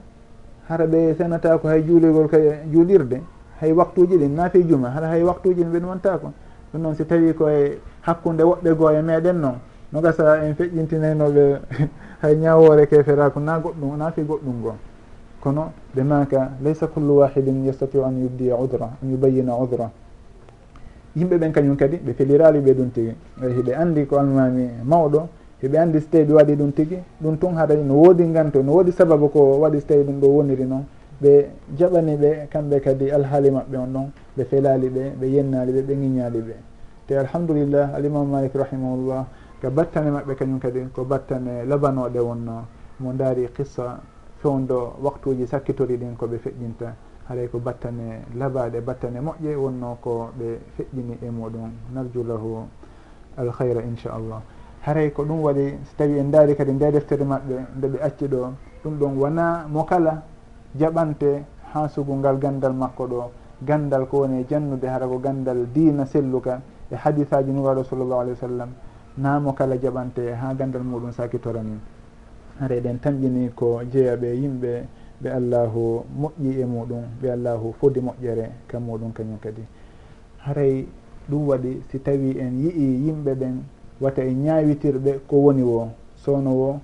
[0.68, 2.38] hara ɓe senata ko hay juuloygol ka
[2.72, 3.22] juulirde
[3.60, 6.32] hay waktuji ɗin naafi juma hara hay waktuji ɗin ɓe ɗumantako
[6.72, 9.54] ɗum noon si tawi koye hakkude woɓɓe goo e meɗen noon
[9.92, 11.60] no gasa en feƴƴintinaynoɓe
[12.22, 14.74] hay ñawore keferaku na goɗɗum naafi goɗɗum goo.
[15.46, 19.90] kono ɓe maka laysa kullu wahidin yastatiu an yubdiya udra an yubayina udra.
[21.14, 23.14] Yimɓe ɓen kañum kadi ɓe felirali ɓe ɗum tigi.
[23.40, 25.28] Hiɓe andi ko almami mawɗo
[25.62, 28.72] hiɓe andi so tawi ɓe waɗi ɗum tigi ɗum tun haɗa no woodi ganto no
[28.72, 30.84] woodi sababu ko waɗi so tawi ɗum ɗo woniri noon
[31.22, 31.46] ɓe
[31.78, 35.94] jaɓani ɓe kamɓe kadi alhaali maɓɓe on ɗon ɓe felali ɓe ɓe yennali ɓe ɓe
[35.94, 36.54] ŋiñali ɓe.
[37.06, 39.24] Te alhamdulillah alimamu malik rahimahullah
[39.62, 42.66] ko battane maɓɓe kañum kadi ko battane labanoɗe wonno.
[42.98, 44.00] Mo daari qissa
[44.42, 46.94] fewndo waktuji sakkitori ɗin koɓe feƴƴinta.
[47.28, 51.70] Haray e ko battane labaɗe battane moƴƴe wonno ko ɓe feƴƴini e muɗum.
[51.94, 52.66] Narju lahu
[53.36, 54.40] alhayra inchallah.
[54.82, 57.98] Haray e ko ɗum waɗi so tawi en daari kadi nde deftere maɓɓe nde ɓe
[58.02, 58.52] acci ɗo
[58.84, 60.22] ɗum ɗon wona mo kala
[60.78, 63.30] jaɓante ha sugu ngal gandal makko ɗo.
[63.62, 66.60] Gandal ko woni e jannude hara ko gandal dina selluka
[66.90, 68.68] e hadisaji nuraɗo sallllahu alih wa sallam.
[69.18, 71.95] Namo kala jaɓante ha gandal muɗum sakitorani
[72.60, 74.84] hare eɗen tamƴini ko jeeyaɓe yimɓe
[75.22, 79.62] ɓe allahu moƴƴi e muɗum ɓe allahu fodi moƴƴere kam muɗum kañum kadi.
[80.38, 80.86] Haray
[81.28, 83.62] ɗum waɗi si tawi en yii yimɓe ɓen
[84.00, 86.80] wata e ñawitirɓe ko woni wo sowno wo.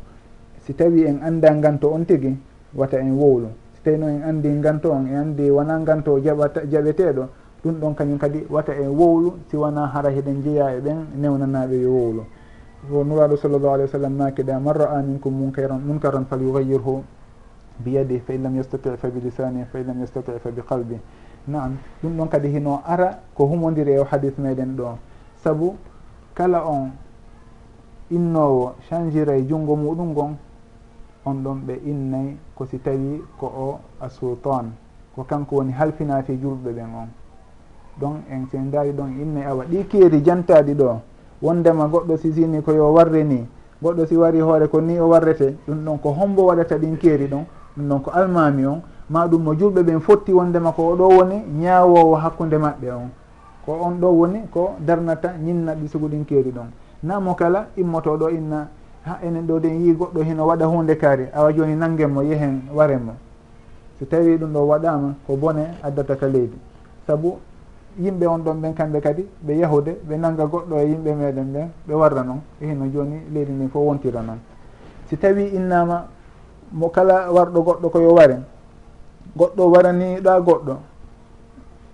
[0.64, 2.36] Si tawi en annda nganto on tigi
[2.74, 6.60] wata en wowlu si tawi noon en anndi nganto on en anndi wona nganto jaɓata
[6.70, 7.26] jaɓeteɗo
[7.64, 11.80] ɗum ɗon kañum kadi wata en wowlu si wona hara heɗen jeeya e ɓen newnanaɓe
[11.82, 12.22] yo wowlu
[12.90, 17.02] ko nuraɗo sallllahu alih wa sallam makiɗa man ra'a minkum munkaran munkaran falyugayirhu
[17.78, 20.98] biyadih fa in lam yastati fa bilisanih fa in lam yastati fa bi qalbi
[21.46, 24.98] nam ɗum ɗon kadi hino ara ko humodiri e hadis meɗen ɗo.
[25.42, 25.76] Saabu
[26.34, 26.90] kala on
[28.10, 30.36] innowo changera e junngo muɗum gon
[31.24, 34.72] on ɗon ɓe innay ko si tawi ko o a sultan
[35.14, 37.08] ko kanko woni halfinafi julɓe ɓen on
[38.00, 39.64] donc en sen daari ɗon innay awa.
[39.64, 41.00] Ɗi keeri jantaɗi ɗo.
[41.42, 43.46] wondema goɗɗo si sini ko yo warre ni
[43.82, 47.26] goɗɗo si wari hoore ko ni o warrete ɗum ɗon ko hombo waɗata ɗin keeri
[47.26, 47.44] ɗon
[47.76, 48.80] ɗum ɗon ko almami on
[49.10, 53.10] ma ɗum mo julɓe ɓen fotti wondema ko oɗo woni ñaawowo hakkude maɓɓe on.
[53.66, 56.70] Ko on ɗo woni ko darnata ñinnaɗi sugu ɗin keeri ɗon.
[57.02, 58.68] Namo kala immotoɗo inna
[59.04, 63.02] ha enen ɗo den yi goɗɗo hino waɗa hunde kaari awa joni nangenmo yehen waren
[63.04, 63.12] mo.
[63.98, 66.56] So tawi ɗum ɗo waɗama ko bone addata ka leydi.
[67.06, 67.36] Saabu
[67.98, 71.68] yimɓe on ɗon ɓen kamɓe kadi ɓe yahude ɓe nanga goɗɗo e yimɓe meɗen ɓen
[71.86, 74.38] ɓe warra noon ehino joni leydi ndin fof wontira noon
[75.08, 76.06] si tawi innama
[76.72, 78.36] mo kala warɗo goɗɗo koyo ware
[79.36, 80.76] goɗɗo waraniɗa goɗɗo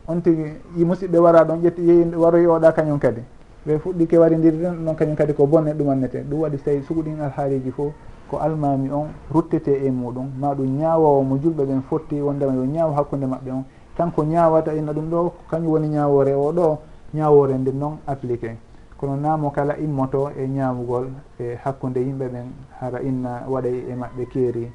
[0.08, 3.20] on tigi musidɓe wara ɗon ƴetti yeyi waroyoɗa kañum kadi.
[3.66, 6.24] Ɓe fuɗɗi kewaridirden ɗon kañum kadi ko bonne ɗumannete.
[6.24, 7.92] Ɗum waɗi so tawi suguɗin alhaaliji fo
[8.30, 10.30] ko almami on ruttete e muɗum.
[10.40, 13.64] Ma ɗum ñawowo mo julɓe ɓen fotti wondema yo ñaawo hakkude maɓɓe on.
[13.98, 16.78] kanko ñawata inna ɗum ɗo kañum woni ñawore o ɗo
[17.14, 18.56] ñawore nden noon appliqué.
[18.96, 22.46] Kono namo kala immoto e ñamugol e hakkude yimɓe ɓen
[22.80, 24.70] hara inna waɗay e maɓɓe keeri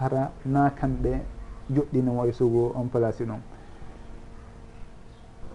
[0.00, 1.22] hara na kamɓe
[1.70, 3.38] joɗɗinimo e sugu on place ɗum.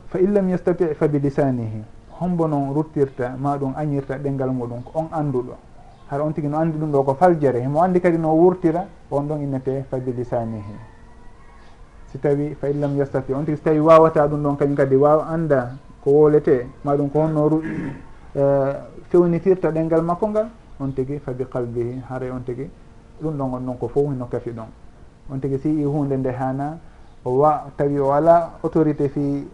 [0.08, 1.84] Fa in lam yastati fa bi lisanihi
[2.22, 5.56] hombo noon ruttirta ma ɗum añirta ɗengal muɗum ko on annduɗo.
[6.10, 9.24] Hara on tigi no anndi ɗum ɗo ko faljere himo anndi kadi no wurtira on
[9.28, 10.99] ɗon innete fa bi lisanihi
[12.12, 14.96] si tawi fa in lam yastati on tigi so tawi wawata ɗum ɗon kañum kadi
[14.96, 17.62] wawa anda ko wolete maɗum ko honno ru
[18.36, 18.74] eh,
[19.10, 20.48] fewnitirta ɗengal makko ngal
[20.80, 22.70] on tigi fa bi qalbihi haara on tigi
[23.22, 24.70] ɗum ɗon on ɗon ko fof no kafi ɗon.
[25.32, 26.80] On tigi si i hunde nde hana
[27.24, 29.48] o wa tawi o ala autorité fi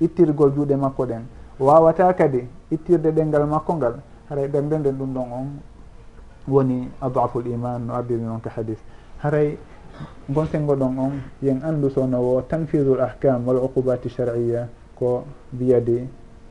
[0.00, 1.22] ittirgol juuɗe makko ɗen
[1.60, 3.94] wawata kadi ittirde ɗengal makko ngal
[4.30, 5.48] haray ɓerde nden ɗum ɗon on
[6.48, 8.78] woni adaful iman no ardiri noon ka hadis.
[9.22, 9.58] Haray
[10.28, 14.68] gonsengo ɗon on yen anndu sownowo tanfidu l ahkam wal uqubati sharia
[14.98, 16.08] ko biyadi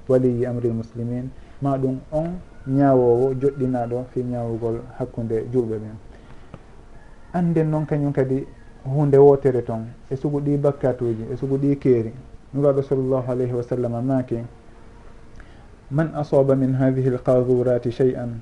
[0.07, 1.29] waliyi amri l muslimin.
[1.61, 5.95] Ma ɗum on ñawowo joɗɗinaɗo fi ñawugol hakkude julɓe ɓen
[7.33, 8.45] anden noon kañum kadi
[8.85, 12.13] hunde wotere toon e sugu ɗi bakkatuji e sugu ɗi keeri.
[12.53, 14.37] Nuraɗo sallllahu alayhi wa sallam maaki
[15.91, 18.41] man asaba min hadihi lqadurati shey an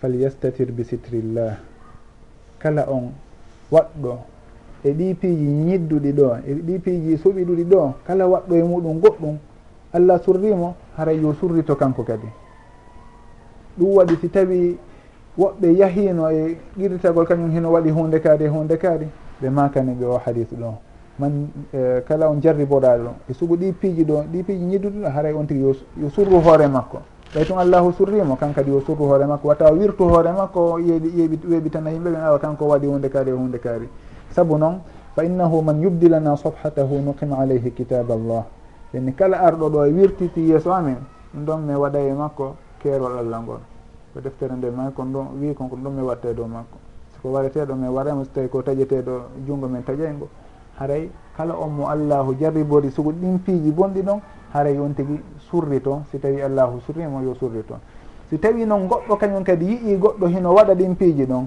[0.00, 1.56] falyastatir bi sitrillah
[2.58, 3.12] kala on
[3.70, 4.18] waɗɗo.
[4.84, 9.36] E ɗi piiji ñidduɗi ɗo e ɗi piiji suɓiɗuɗi ɗo kala waɗɗo e muɗum goɗɗum.
[9.92, 12.28] Allah surrimo haray yo surrito kanko kadi.
[13.78, 14.78] Ɗum waɗi si tawi
[15.38, 19.06] woɓɓe yahino e qirritagol kañum hino waɗi hunde kaari e hunde kaari
[19.42, 20.74] ɓe makani ɓe o hadis ɗo.
[21.18, 25.32] Man uh, kala on jarriboɗaɗo e sugu ɗi piiji ɗo ɗi piiji ñidduɗi ɗo haray
[25.32, 26.98] on tigui yo surru hoore makko.
[27.34, 29.48] ɓay tun allahu surrimo kankadi o surru hoore makko.
[29.48, 33.34] Wata wirtu hoore makko yeeɓi yeeɓi weeɓitana yimɓe ɓen awa kanko waɗi hunde kaari e
[33.34, 33.88] hunde kaari.
[34.32, 34.80] Saabu noon
[35.14, 38.44] fa innahu man yubdilana sobhatahu nuqim alayhi kitabe allah
[38.94, 40.96] yani kala arɗo ɗo e wirtiti yeeso amen
[41.34, 43.60] ɗum ɗon mi waɗa e makko keerol allah ngol.
[44.14, 46.78] Ko deftere nde ma kon ɗum wi kon ko ɗum mi watte e dow makko.
[47.14, 50.28] Siko wareteɗo mi waramo so tawi ko taƴeteɗo junngo men taƴaygo
[50.78, 54.20] haray kala on mo allahu jarribori sugu ɗin piiji bonɗi ɗon
[54.52, 57.78] haray on tigui surri toon si tawi allahu surrimo yo surri toon
[58.28, 61.46] si tawi noon goɗɗo kañum kadi yii goɗɗo hino waɗa ɗin piiji ɗon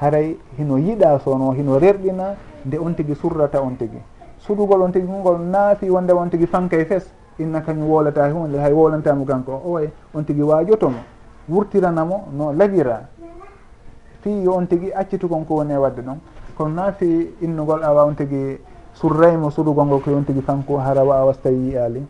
[0.00, 4.00] haray hino yiɗa sono hino rerɗina nde on tigui surrata on tigui
[4.38, 8.56] surugol on tigui ngol naafi wonde on tigui fankay e fes inna kañum wolata hunde
[8.58, 9.60] hay wolantamo kanko.
[9.64, 10.98] O oy on tigui wajotomo
[11.48, 13.08] wurtiranamo no labira
[14.22, 14.66] fi yo on
[14.96, 16.18] accitu kon ko woni e wadde ɗon
[16.56, 18.58] kono naafi innugol awa on tigui
[19.00, 22.02] surraymo suɗugol ngol ko on tigi kanko hara wawa so tawi yiyali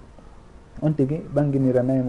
[0.83, 2.03] on tigi ɓanginiranayi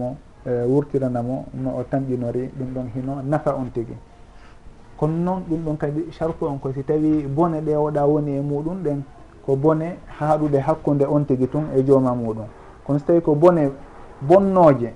[0.46, 1.44] e, wurtirana no
[1.76, 3.94] o tamƴinori ɗum ɗon hino nafa on tigi.
[4.96, 8.40] Kono noon ɗum ɗon kadi sarku on ko si tawi bone ɗe oɗa woni e
[8.40, 9.02] muɗum ɗen
[9.44, 12.46] ko bone haaɗude hakkude on tigi tun e jooma muɗum.
[12.86, 13.70] Kono so tawi ko bone
[14.22, 14.94] bonnooje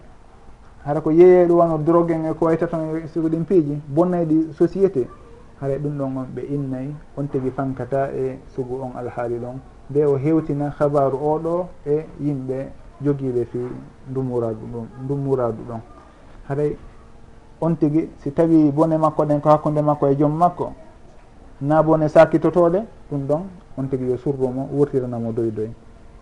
[0.84, 4.52] hara ko yeeyeɗo wano drogue en e ko wayta ton e siko ɗin piiji bonnayɗi
[4.52, 5.06] société
[5.60, 9.73] haray ɗum ɗon on ɓe innayi on tigi fankata e sugu on alhaali ɗon.
[9.90, 12.68] nde o hewtina habaru oɗo e yimɓe
[13.04, 13.58] jogiiɓe fi
[14.10, 15.80] ndumuradu ɗum ndumuradu ɗon.
[16.48, 16.76] Haray
[17.60, 20.72] on tigi si tawi bone makko ɗen ko hakkude makko e joom makko
[21.60, 23.42] na bone sakitotoɗe ɗum ɗon
[23.76, 25.70] on tigi yo surru mo wurtiranamo doy doy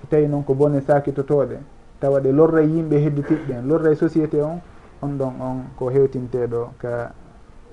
[0.01, 1.59] so tawi noon ko bone sakitotoɗe
[2.01, 4.61] tawa ɗe lorray yimɓe hedditiɓɓe en lorray société on
[5.03, 7.13] on ɗon on ko hewtinteɗo ka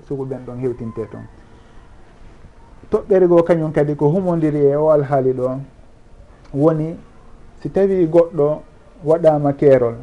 [0.06, 1.22] sugu ɓen ɗon hewtinte toon.
[2.90, 5.50] Toɓɓere goo kañum kadi ko humodiri e o alhaali ɗo
[6.54, 6.96] woni
[7.62, 8.62] si tawi goɗɗo
[9.04, 9.96] waɗama keerol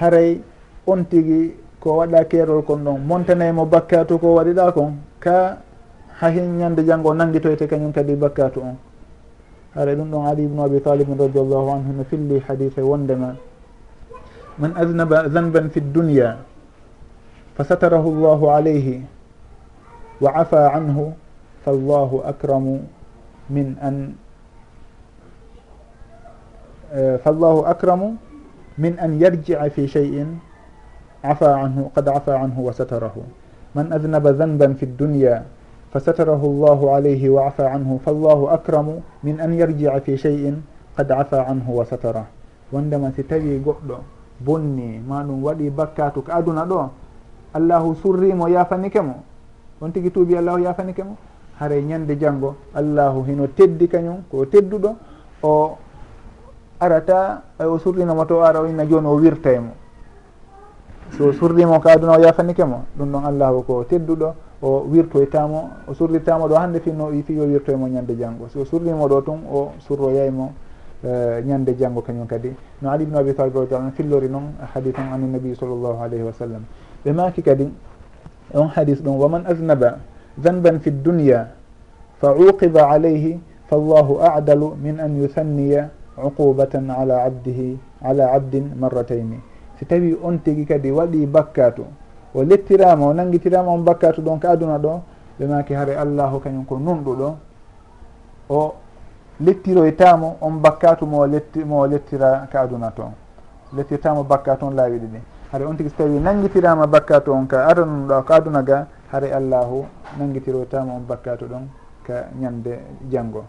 [0.00, 0.40] haray
[0.86, 5.58] on tigui ko waɗa keerol kon ɗon montanaymo bakkatu ko waɗiɗa kon ka
[6.20, 8.76] hahin ñande janggo nanguitoyte kañum kadi bakkatu on.
[9.74, 13.34] Haray ɗum ɗon ali ibnu abi talibin radiallahu anhu no filli hadise wondema
[14.58, 16.38] man aznaba zanban fi dunia
[17.58, 19.02] fa satarahu llahu alayhi
[20.22, 21.12] wa afa anhu
[21.66, 22.86] fallahu akramu
[23.50, 24.14] min an
[26.94, 28.14] Eh, fallahu akramu
[28.78, 30.38] min an yarjica fi cheyin
[31.26, 33.26] afa anhu qad afa anhu wa satarahu.
[33.74, 35.42] Man adnaba danban fi ddunya
[35.90, 37.98] fa satarahu llahu alayhi wa afa anhu.
[37.98, 40.62] Fallahu akramu min an yarjica fi cheyin
[40.94, 42.30] qad afa anhu wa satara
[42.70, 43.98] wondema si tawi goɗɗo
[44.38, 46.78] bonni ma ɗum waɗi bakkatu ko aduna ɗo
[47.58, 49.18] allahu surrimo yafanike mo.
[49.82, 51.18] On tigui tuubi allahu yafanike mo?
[51.58, 54.94] Haray ñande janggo allahu hino teddi kañum ko tedduɗo
[55.42, 55.78] o
[56.80, 59.72] arata o surrinomo to ara o inna joni o wirta e mo.
[61.16, 65.94] So surrimo ko aduna o yafanike mo ɗum ɗon allahu ko tedduɗo o wirtoytamo o
[65.94, 70.52] surritamo ɗo hande finno fi o wirtoyemo ñande janggo so surrimo ɗo tun o surroyaymo
[71.04, 72.50] e, ñande janggo kañum kadi.
[72.80, 76.24] No ali ibnu abi talib radi radiallah fillori noon hadis on ani nabi sallllahu alayhi
[76.24, 76.62] wa sallam.
[77.04, 77.70] Ɓe maki kadi
[78.54, 79.98] on hadis ɗum waman aznaba
[80.42, 81.48] zanban fi dunia
[82.20, 83.38] fa uqiba alayhi
[83.70, 89.40] fallahu adalu min an yusanniya uqubatan ala abdihi ala abdin marratayni
[89.78, 91.84] si tawi on tigi kadi waɗi bakkatu
[92.34, 95.00] o lettirama o nanguitirama on bakkatu ɗon ko aduna ɗo
[95.38, 97.34] ɓe maki haare allahu kañum ko nunɗuɗo
[98.50, 98.74] o
[99.40, 103.12] lettiroytamo on bakkatu mo letti mo lettira ka aduna toon
[103.76, 105.20] lettirtamo bakkatu on laawi ɗiɗi.
[105.50, 109.84] Haare on tigui so tawi nanguitirama bakkatu on ka adanuɗa ko aduna ga haare allahu
[110.18, 111.66] nanguitiroytama on bakkatu ɗon
[112.06, 112.78] ka ñande
[113.10, 113.44] janggo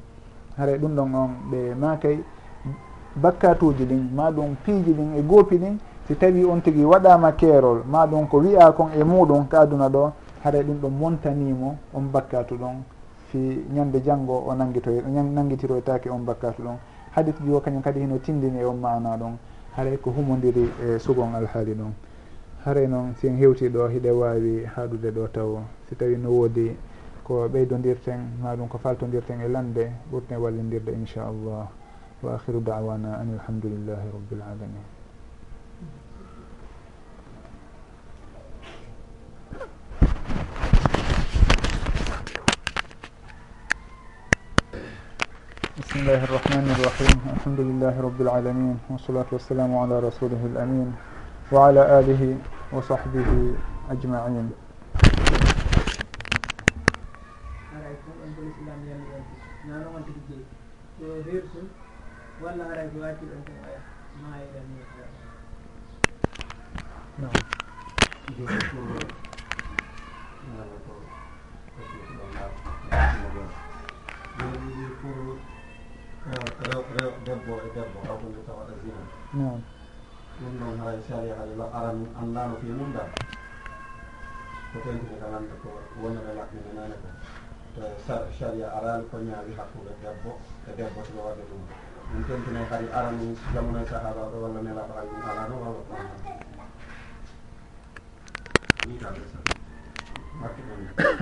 [0.58, 2.18] haare ɗum ɗon on ɓe makay
[3.16, 7.84] bakkatuji ɗin ma ɗum piiji ɗin e goopi ɗin si tawi on tigi waɗama keerol
[7.88, 10.12] ma ɗum ko wiya kon e muɗum ka aduna ɗo
[10.44, 12.84] haɗa ɗum ɗo montanimo on bakkatu ɗon
[13.32, 16.78] fi ñande janggo o nanguitoy nanguitiroytake on bakkatu ɗon.
[17.12, 19.38] Hadis ji o kañum kadi hino tindini e on mana ɗon
[19.76, 21.92] haray ko humodiri e sugon alhaali ɗon.
[22.66, 25.60] Haray noon si en hewti ɗo hiɗe wawi haɗude ɗo taw.
[25.90, 26.76] Si tawi no woodi
[27.24, 31.68] ko ɓeydodirten ma ɗum ko faltodirten e lande ɓurten wallidirde inchallah
[32.26, 34.86] wa akhiru dawana an alhamdulillahi rabbil alamin.
[45.76, 50.90] بسم الله الرحمن الرحيم الحمد لله رب العالمين والصلاة والسلام على رسوله الأمين
[51.52, 52.22] وعلى آله
[52.72, 53.30] وصحبه
[53.92, 54.65] أجمعين
[62.44, 63.80] walla aray ko wakiɗo ko waya
[64.22, 64.84] mayiɗan e ni
[67.20, 67.32] non
[68.36, 68.60] joni
[75.00, 75.38] pour
[77.26, 79.02] debbo e debbo awkunde taw aɗa zina
[80.40, 83.04] ɗum ɗon haray saria haɗa aran anndano fi mum da
[84.74, 85.70] ko tentine kalanta ko
[86.04, 87.08] wonnoɓe laɓɓine nane ko
[88.38, 90.32] saria arani ko ñaawi hakkude debbo
[90.68, 91.64] e debbo soɓe waɗde ɗum
[92.14, 96.06] min tentine hay arani jamunoy e sahabaɓe walla nelaɗo hay ɗum alano walla ɗon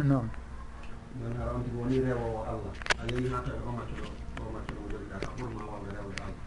[0.04, 0.30] noon non
[1.20, 2.74] non hara on tigi woni rewowo allah.
[3.00, 4.06] A yehi ha tawi o maccuɗo
[4.42, 6.44] o maccuɗo mo jogiɗa ka ɓurma wawde rewde allah.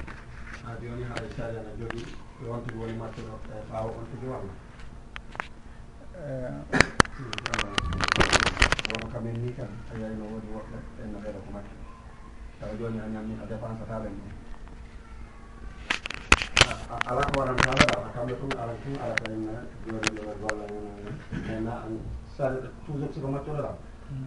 [0.65, 2.03] Ha joni woni haɗa saria no jogi
[2.43, 4.53] e on tigi woni maccuɗo e ɓawa on tigi walla.
[8.91, 11.86] Wono kamen ni kam a yayno woni woɓɓe enno ɓeeɗa ko maccuɗo
[12.61, 14.33] taw joni a ñammi a dépense taɗen ɗum
[17.11, 19.55] ala ko waran kalaɗa kamɓe tum ala tum ala kañumne
[19.87, 20.65] joni ɗo golla
[21.33, 21.93] maintenant an
[22.37, 23.73] sare toujours siko maccoɗoɗa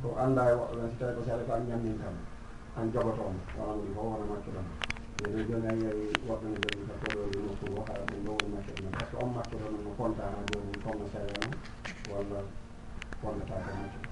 [0.01, 2.15] ko annda e si tawi ko sare ko an ñammin kam
[2.77, 4.67] an jogotoon wonan ɗi fof wona maccoɗon
[5.25, 8.49] ene joni a yiyayi woɓɓe ne joni ka koɗoɗi nokku o haɗa ɗum ɗo woni
[8.55, 11.51] maccoɗo men par ce que on maccoɗo noon no conta ha joni comme no sariyano
[12.11, 12.39] walla
[13.23, 14.08] wonnata maccoɗo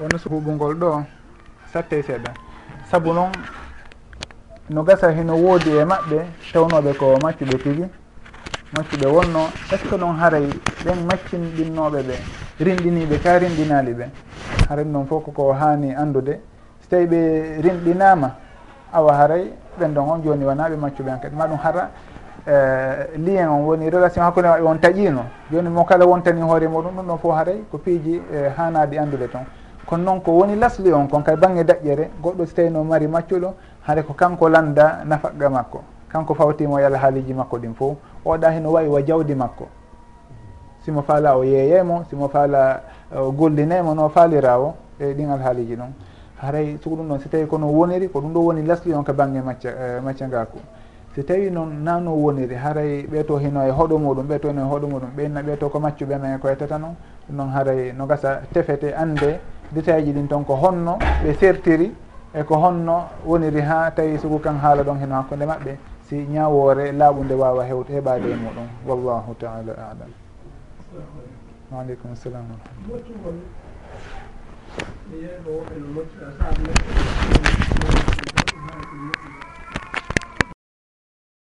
[0.00, 1.02] woni huɓugol ɗo
[1.72, 2.30] satte seeɗa.
[2.90, 3.30] Saabu noon
[4.70, 6.18] no gasa heno woodi e maɓɓe
[6.52, 7.84] tawnoɓe ko maccuɓe tigi
[8.76, 10.46] maccuɓe wonno est ce que noon haray
[10.84, 12.14] ɓen maccinɗinnoɓe ɓe
[12.60, 14.04] rinɗiniɓe ka rinɗinali ɓe?
[14.68, 16.40] Haray noon fof koko hani andude
[16.80, 18.30] so tawi ɓe rinɗinama
[18.92, 21.36] awa haray ɓen ɗon on joni wonaɓe maccuɓe en kadi.
[21.36, 21.90] Ma ɗum hara
[22.46, 26.96] eh, lien on woni relation hakkude maɓɓe on taƴino joni mo kala wontani hoore muɗum
[26.96, 29.44] ɗum ɗon fof haray ko piiji eh, hanade andude toon
[29.86, 33.54] kono noon ko woni lasli on kon kadi banggue daƴƴere goɗɗo so tawino mari maccuɗo
[33.86, 35.82] haade ko kanko landa nafaqqa makko.
[36.08, 39.68] Kanko fawtimo yala haaliji makko ɗin fof oɗa heno wawi wa jawdi makko.
[40.84, 42.82] Simo faala o yeeyemo simo faala
[43.16, 45.92] o gollinemo no faalira o e ɗin alhaaliji ɗon.
[46.40, 49.12] Haray soko ɗum ɗon so tawi kono woniri ko ɗum ɗo woni lasli on ka
[49.12, 50.58] banggue macca e macca ngaku
[51.14, 54.86] so tawi noon nano woniri haray ɓeeto hino e hoɗo muɗum ɓeeto hino e hoɗo
[54.88, 56.96] muɗum ɓenna ɓeeto ko maccuɓe men ko yettata noon
[57.28, 59.38] ɗum noon haray no gasa tefete ande
[59.74, 61.92] détail ji ɗin toon ko honno ɓe sertiri
[62.34, 65.76] eko honno woniri ha tawi sugu kan haala ɗon heno hakkude maɓɓe
[66.08, 68.68] si ñawore laaɓude wawa hewde heɓade e muɗum.
[68.86, 70.10] Wallahu taala alam.
[71.72, 73.32] Waaleykum salam warahmatullah
[75.10, 76.46] mi yeeɗo woɓɓe no moƴƴira sa